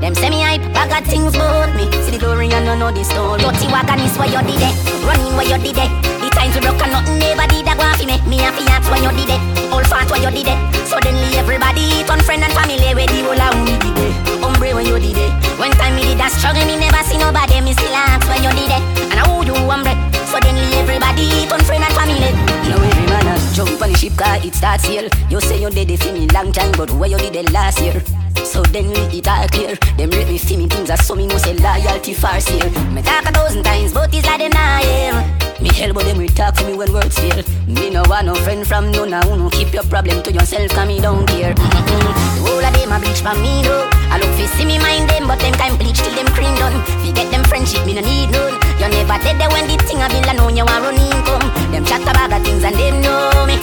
Them 0.00 0.16
me 0.32 0.40
hype, 0.40 0.64
bag 0.72 0.96
of 0.96 1.04
things 1.04 1.36
about 1.36 1.76
me. 1.76 1.84
See 2.00 2.16
the 2.16 2.18
glory 2.18 2.48
and 2.48 2.64
no 2.64 2.72
know 2.72 2.90
the 2.90 3.04
story. 3.04 3.36
Dirty 3.36 3.68
wagon 3.68 4.00
is 4.00 4.16
where 4.16 4.32
you 4.32 4.40
did 4.48 4.64
it, 4.64 4.74
running 5.04 5.36
where 5.36 5.44
you 5.44 5.60
did 5.60 5.76
it. 5.76 5.92
The 6.24 6.32
times 6.32 6.56
we 6.56 6.64
broke 6.64 6.80
and 6.80 6.96
nothing 6.96 7.20
never 7.20 7.44
did 7.52 7.68
a 7.68 7.76
go 7.76 7.84
off 7.84 8.00
me. 8.00 8.16
Me 8.24 8.40
and 8.40 8.56
fiat 8.56 8.80
where 8.88 8.96
you 9.04 9.12
did 9.12 9.36
it, 9.36 9.40
all 9.68 9.84
fat 9.84 10.08
where 10.08 10.24
you 10.24 10.32
did 10.32 10.48
it. 10.48 10.58
Suddenly 10.88 11.36
everybody 11.36 12.00
turn 12.08 12.24
friend 12.24 12.40
and 12.40 12.52
family 12.56 12.80
where 12.96 13.04
the 13.04 13.20
whole 13.28 13.44
of 13.44 13.52
we 13.60 13.76
did 13.76 13.98
it. 14.00 14.16
Umbre 14.40 14.72
when 14.72 14.88
you 14.88 14.96
did 14.96 15.20
it. 15.20 15.32
When 15.60 15.70
time 15.76 15.92
me 15.92 16.08
did 16.08 16.16
that 16.16 16.32
struggle, 16.32 16.64
me 16.64 16.80
never 16.80 17.04
see 17.04 17.20
nobody. 17.20 17.60
Me 17.60 17.76
still 17.76 17.92
ask 17.92 18.24
where 18.24 18.40
you 18.40 18.56
did 18.56 18.72
it, 18.72 18.82
and 19.12 19.20
how 19.20 19.44
you 19.44 19.52
umbre. 19.52 19.92
Suddenly 20.30 20.62
everybody 20.78 21.26
turn 21.50 21.60
friend 21.66 21.82
and 21.82 21.94
family. 21.94 22.30
Now 22.70 22.78
every 22.78 23.06
man 23.10 23.26
a 23.26 23.34
jump 23.52 23.82
on 23.82 23.90
the 23.90 23.98
ship 23.98 24.16
car, 24.16 24.38
it 24.38 24.54
starts 24.54 24.84
here. 24.84 25.10
You 25.28 25.40
say 25.40 25.60
you 25.60 25.70
did 25.70 25.90
it 25.90 25.98
for 25.98 26.12
me 26.12 26.28
long 26.28 26.52
time, 26.52 26.70
but 26.78 26.88
where 26.92 27.10
you 27.10 27.18
did 27.18 27.34
it 27.34 27.50
last 27.50 27.80
year? 27.80 28.00
So 28.44 28.62
then 28.62 28.86
we 28.86 29.18
it 29.18 29.26
all 29.26 29.48
clear. 29.48 29.74
Them 29.98 30.10
rate 30.10 30.28
me 30.28 30.38
for 30.38 30.56
me 30.56 30.68
things 30.68 30.86
that 30.86 31.00
so 31.00 31.16
me 31.16 31.26
know 31.26 31.36
say 31.38 31.54
loyalty 31.54 32.14
far 32.14 32.38
here. 32.38 32.70
Me 32.94 33.02
talk 33.02 33.26
a 33.26 33.32
thousand 33.32 33.64
times, 33.64 33.92
but 33.92 34.14
it's 34.14 34.24
like 34.24 34.38
them 34.38 34.54
not 34.54 34.84
hear. 34.86 35.18
Me 35.58 35.70
but 35.92 36.04
them 36.04 36.16
we 36.16 36.28
talk 36.28 36.54
to 36.54 36.64
me 36.64 36.74
when 36.74 36.92
words 36.92 37.18
fail. 37.18 37.42
Me 37.66 37.90
no 37.90 38.04
want 38.06 38.26
no 38.26 38.34
friend 38.34 38.64
from 38.64 38.92
no 38.92 39.04
now. 39.04 39.26
No 39.34 39.50
keep 39.50 39.74
your 39.74 39.82
problem 39.90 40.22
to 40.22 40.30
yourself, 40.30 40.70
cause 40.70 40.86
me 40.86 41.00
don't 41.00 41.26
care. 41.26 41.54
Mm-mm. 41.54 42.06
The 42.38 42.40
whole 42.46 42.62
of 42.62 42.70
them 42.70 42.92
a 42.92 43.02
bleach 43.02 43.18
for 43.18 43.34
me 43.34 43.66
though. 43.66 43.90
I 44.14 44.22
look 44.22 44.30
fi 44.38 44.46
see 44.54 44.64
me 44.64 44.78
mind 44.78 45.10
them, 45.10 45.26
but 45.26 45.40
them 45.40 45.54
time 45.54 45.76
bleach 45.76 45.98
till 45.98 46.14
them 46.14 46.30
cream 46.30 46.54
done. 46.54 46.78
Fi 47.02 47.10
get 47.10 47.30
them 47.34 47.42
friendship, 47.50 47.84
me 47.84 47.94
no 47.94 48.00
need 48.00 48.30
none. 48.30 48.59
Never 49.00 49.16
dead 49.24 49.40
when 49.48 49.64
the 49.64 49.80
thing 49.88 49.96
a 49.96 50.06
bill 50.12 50.28
I 50.28 50.36
know 50.36 50.52
you 50.52 50.60
want 50.60 50.84
running 50.84 51.08
come. 51.24 51.48
Them 51.72 51.88
chat 51.88 52.04
about 52.04 52.28
the 52.28 52.38
things 52.44 52.60
and 52.60 52.76
them 52.76 53.00
know 53.00 53.48
me. 53.48 53.56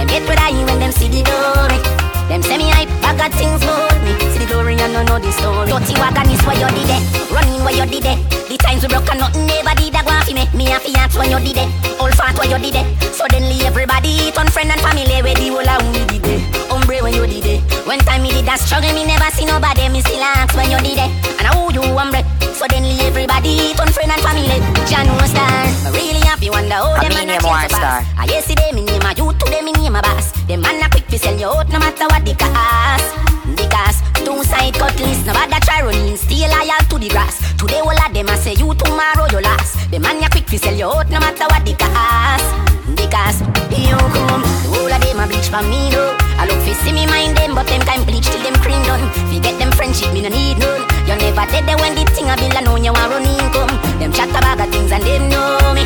Them 0.00 0.08
get 0.08 0.24
what 0.24 0.40
I 0.40 0.48
when 0.64 0.80
them 0.80 0.92
see 0.96 1.12
the 1.12 1.20
glory. 1.28 1.76
Them 2.24 2.40
say 2.40 2.56
me 2.56 2.72
hype, 2.72 2.88
bag 3.04 3.20
of 3.20 3.28
things 3.36 3.60
about 3.60 4.00
me. 4.00 4.16
See 4.32 4.40
the 4.40 4.48
glory 4.48 4.80
and 4.80 4.96
no 4.96 5.04
know 5.04 5.20
the 5.20 5.28
story. 5.28 5.68
Dirty 5.68 5.92
wagon 6.00 6.32
is 6.32 6.40
where 6.40 6.56
you 6.56 6.72
did 6.72 6.88
it, 6.88 7.04
running 7.28 7.60
where 7.68 7.76
you 7.76 7.84
did 7.84 8.08
it. 8.08 8.18
The 8.48 8.56
times 8.56 8.80
we 8.80 8.88
broke 8.88 9.12
and 9.12 9.20
nothing 9.20 9.44
never 9.44 9.76
did 9.76 9.92
a 9.92 10.00
go 10.00 10.08
off 10.08 10.32
me. 10.32 10.48
Me 10.56 10.72
and 10.72 10.80
fiat 10.80 11.12
when 11.20 11.36
you 11.36 11.40
did 11.44 11.60
it, 11.60 11.68
all 12.00 12.08
fat 12.16 12.32
where 12.40 12.48
you 12.48 12.56
did 12.56 12.80
it. 12.80 12.88
Suddenly 13.12 13.68
everybody 13.68 14.32
turn 14.32 14.48
friend 14.48 14.72
and 14.72 14.80
family 14.80 15.04
where 15.20 15.36
the 15.36 15.52
whole 15.52 15.68
of 15.68 15.84
we 15.84 16.16
did 16.16 16.24
it. 16.32 16.67
Umbre 16.88 17.02
when 17.02 17.12
you 17.12 17.26
did 17.26 17.44
it. 17.44 17.60
When 17.84 17.98
time 18.00 18.22
me 18.22 18.32
did 18.32 18.48
that 18.48 18.64
struggle, 18.64 18.88
me 18.96 19.04
never 19.04 19.28
see 19.36 19.44
nobody. 19.44 19.92
Me 19.92 20.00
still 20.00 20.24
ask 20.24 20.56
when 20.56 20.72
you 20.72 20.80
did 20.80 20.96
it, 20.96 21.12
and 21.36 21.44
how 21.44 21.68
you 21.68 21.84
umbre. 21.84 22.24
Suddenly 22.56 22.96
everybody 23.04 23.76
turn 23.76 23.92
friend 23.92 24.08
and 24.08 24.22
family. 24.24 24.48
John 24.88 25.04
was 25.20 25.28
star. 25.28 25.68
I 25.84 25.92
really 25.92 26.24
happy 26.24 26.48
wonder 26.48 26.80
how 26.80 26.96
them 26.96 27.12
man 27.12 27.28
a 27.28 27.44
change 27.44 27.76
Star. 27.76 28.00
I 28.16 28.24
yesterday 28.32 28.72
me 28.72 28.88
name 28.88 29.04
a 29.04 29.12
you 29.12 29.36
today 29.36 29.60
me 29.60 29.76
name 29.76 29.96
a 29.96 30.00
boss. 30.00 30.32
Them 30.48 30.64
man 30.64 30.80
a 30.80 30.88
quick 30.88 31.04
to 31.12 31.18
sell 31.20 31.36
you 31.36 31.52
out 31.52 31.68
no 31.68 31.76
matter 31.76 32.08
what 32.08 32.24
the 32.24 32.32
cost. 32.32 33.04
Because 33.52 34.00
two 34.24 34.40
side 34.48 34.72
cutlass, 34.72 35.20
no 35.28 35.36
bother 35.36 35.60
try 35.68 35.84
running, 35.84 36.16
stay 36.16 36.48
loyal 36.48 36.80
to 36.88 36.96
the 36.96 37.12
grass. 37.12 37.36
Today 37.60 37.84
all 37.84 37.92
of 37.92 38.10
them 38.16 38.32
a 38.32 38.36
say 38.40 38.56
you 38.56 38.72
tomorrow 38.72 39.28
you 39.28 39.44
last. 39.44 39.76
The 39.92 40.00
man 40.00 40.24
a 40.24 40.28
quick 40.32 40.48
to 40.48 40.56
sell 40.56 40.72
you 40.72 40.88
out 40.88 41.12
no 41.12 41.20
matter 41.20 41.52
what 41.52 41.68
the 41.68 41.76
cost. 41.76 42.48
Because 42.96 43.44
you 43.76 43.92
come, 43.92 44.40
the 44.40 44.72
whole 44.72 44.88
of 44.88 45.00
them 45.04 45.20
a 45.20 45.28
bleach 45.28 45.52
for 45.52 45.60
me 45.68 45.92
though. 45.92 46.27
I 46.38 46.46
look 46.46 46.62
fi 46.62 46.72
see 46.72 46.92
me 46.94 47.04
mind 47.06 47.36
them, 47.36 47.54
but 47.54 47.66
them 47.66 47.82
time 47.82 48.06
bleach 48.06 48.30
till 48.30 48.42
them 48.46 48.54
cream 48.62 48.78
done. 48.86 49.02
Fi 49.26 49.42
get 49.42 49.58
them 49.58 49.74
friendship, 49.74 50.14
me 50.14 50.22
no 50.22 50.30
need 50.30 50.58
none. 50.62 50.86
You 51.10 51.18
never 51.18 51.44
dead 51.50 51.66
there 51.66 51.76
when 51.82 51.98
the 51.98 52.06
thing 52.14 52.30
a 52.30 52.36
bill 52.38 52.54
I 52.54 52.62
know 52.62 52.78
you 52.78 52.94
want 52.94 53.10
running 53.10 53.50
come. 53.50 53.74
Them 53.98 54.14
chat 54.14 54.30
about 54.30 54.62
the 54.62 54.70
things 54.70 54.94
and 54.94 55.02
them 55.02 55.26
know 55.28 55.74
me. 55.74 55.82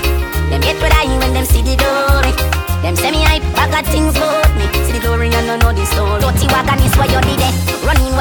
Them 0.53 0.61
get 0.61 0.77
what 0.77 0.93
I 0.93 1.09
when 1.09 1.33
them 1.33 1.49
see 1.49 1.65
the 1.65 1.81
glory. 1.81 2.37
Them 2.85 2.97
say 2.97 3.11
me 3.11 3.25
hype, 3.25 3.47
bag 3.57 3.73
of 3.73 3.89
things 3.89 4.13
about 4.13 4.53
me. 4.61 4.69
See 4.85 4.93
the 4.93 5.01
glory 5.01 5.33
and 5.33 5.47
no 5.49 5.57
know 5.57 5.73
the 5.73 5.87
story. 5.89 6.21
Dirty 6.21 6.47
wagon 6.53 6.85
is 6.85 6.93
where 7.01 7.09
you 7.09 7.21
did 7.25 7.41
it, 7.41 7.55
running 7.89 8.12